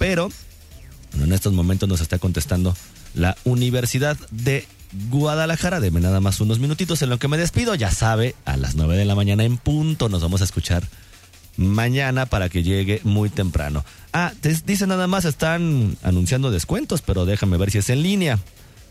pero 0.00 0.30
en 1.22 1.30
estos 1.30 1.52
momentos 1.52 1.86
nos 1.86 2.00
está 2.00 2.18
contestando 2.18 2.74
la 3.14 3.36
Universidad 3.44 4.16
de 4.30 4.66
Guadalajara. 5.10 5.78
Deme 5.78 6.00
nada 6.00 6.20
más 6.20 6.40
unos 6.40 6.58
minutitos 6.58 7.02
en 7.02 7.10
lo 7.10 7.18
que 7.18 7.28
me 7.28 7.36
despido. 7.36 7.74
Ya 7.74 7.90
sabe, 7.90 8.34
a 8.46 8.56
las 8.56 8.76
9 8.76 8.96
de 8.96 9.04
la 9.04 9.14
mañana 9.14 9.44
en 9.44 9.58
punto 9.58 10.08
nos 10.08 10.22
vamos 10.22 10.40
a 10.40 10.44
escuchar 10.44 10.84
mañana 11.58 12.24
para 12.24 12.48
que 12.48 12.62
llegue 12.62 13.02
muy 13.04 13.28
temprano. 13.28 13.84
Ah, 14.14 14.32
dice 14.64 14.86
nada 14.86 15.06
más, 15.06 15.26
están 15.26 15.98
anunciando 16.02 16.50
descuentos, 16.50 17.02
pero 17.02 17.26
déjame 17.26 17.58
ver 17.58 17.70
si 17.70 17.76
es 17.76 17.90
en 17.90 18.02
línea. 18.02 18.38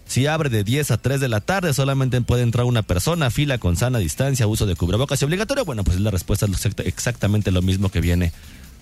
Si 0.05 0.28
abre 0.28 0.49
de 0.49 0.64
10 0.64 0.91
a 0.91 0.97
3 0.97 1.20
de 1.20 1.28
la 1.28 1.41
tarde, 1.41 1.74
solamente 1.74 2.22
puede 2.22 2.43
entrar 2.43 2.68
una 2.68 2.84
persona, 2.84 3.32
fila 3.32 3.57
con 3.57 3.78
sana 3.78 3.97
distancia, 3.97 4.45
uso 4.45 4.68
de 4.68 4.76
cubrebocas 4.76 5.20
y 5.20 5.26
obligatorio. 5.26 5.66
Bueno, 5.66 5.84
pues 5.84 5.99
la 5.99 6.12
respuesta 6.12 6.45
es 6.45 6.68
exactamente 6.86 7.49
lo 7.49 7.64
mismo 7.64 7.89
que 7.89 7.99
viene 7.99 8.32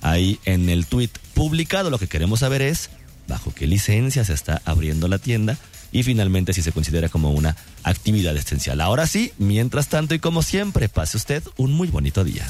ahí 0.02 0.39
en 0.45 0.70
el 0.70 0.86
tweet 0.86 1.10
publicado. 1.34 1.89
Lo 1.89 2.00
que 2.00 2.08
queremos 2.08 2.39
saber 2.39 2.62
es 2.62 2.89
bajo 3.28 3.54
qué 3.54 3.68
licencia 3.68 4.24
se 4.24 4.34
está 4.34 4.62
abriendo 4.66 5.08
la 5.08 5.20
tienda 5.20 5.58
y 5.91 6.04
finalmente 6.04 6.54
si 6.54 6.62
se 6.62 6.72
considera 6.72 7.10
como 7.10 7.32
una 7.32 7.56
actividad 7.84 8.36
esencial. 8.36 8.82
Ahora 8.82 9.08
sí, 9.08 9.34
mientras 9.38 9.88
tanto 9.88 10.16
y 10.16 10.20
como 10.20 10.41
siempre, 10.41 10.89
pase 10.89 11.18
usted 11.18 11.43
un 11.58 11.74
muy 11.74 11.88
bonito 11.88 12.24
día. 12.24 12.45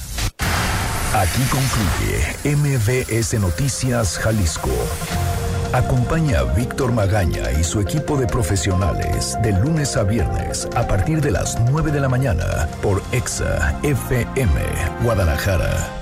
Aquí 1.13 1.41
concluye 1.49 2.55
MBS 2.55 3.39
Noticias 3.39 4.17
Jalisco. 4.17 4.71
Acompaña 5.73 6.39
a 6.39 6.43
Víctor 6.43 6.91
Magaña 6.93 7.51
y 7.59 7.63
su 7.63 7.81
equipo 7.81 8.17
de 8.17 8.27
profesionales 8.27 9.37
de 9.43 9.51
lunes 9.51 9.97
a 9.97 10.03
viernes 10.03 10.67
a 10.75 10.87
partir 10.87 11.21
de 11.21 11.31
las 11.31 11.59
9 11.69 11.91
de 11.91 11.99
la 11.99 12.07
mañana 12.07 12.69
por 12.81 13.03
EXA 13.11 13.77
FM 13.83 14.61
Guadalajara 15.03 15.96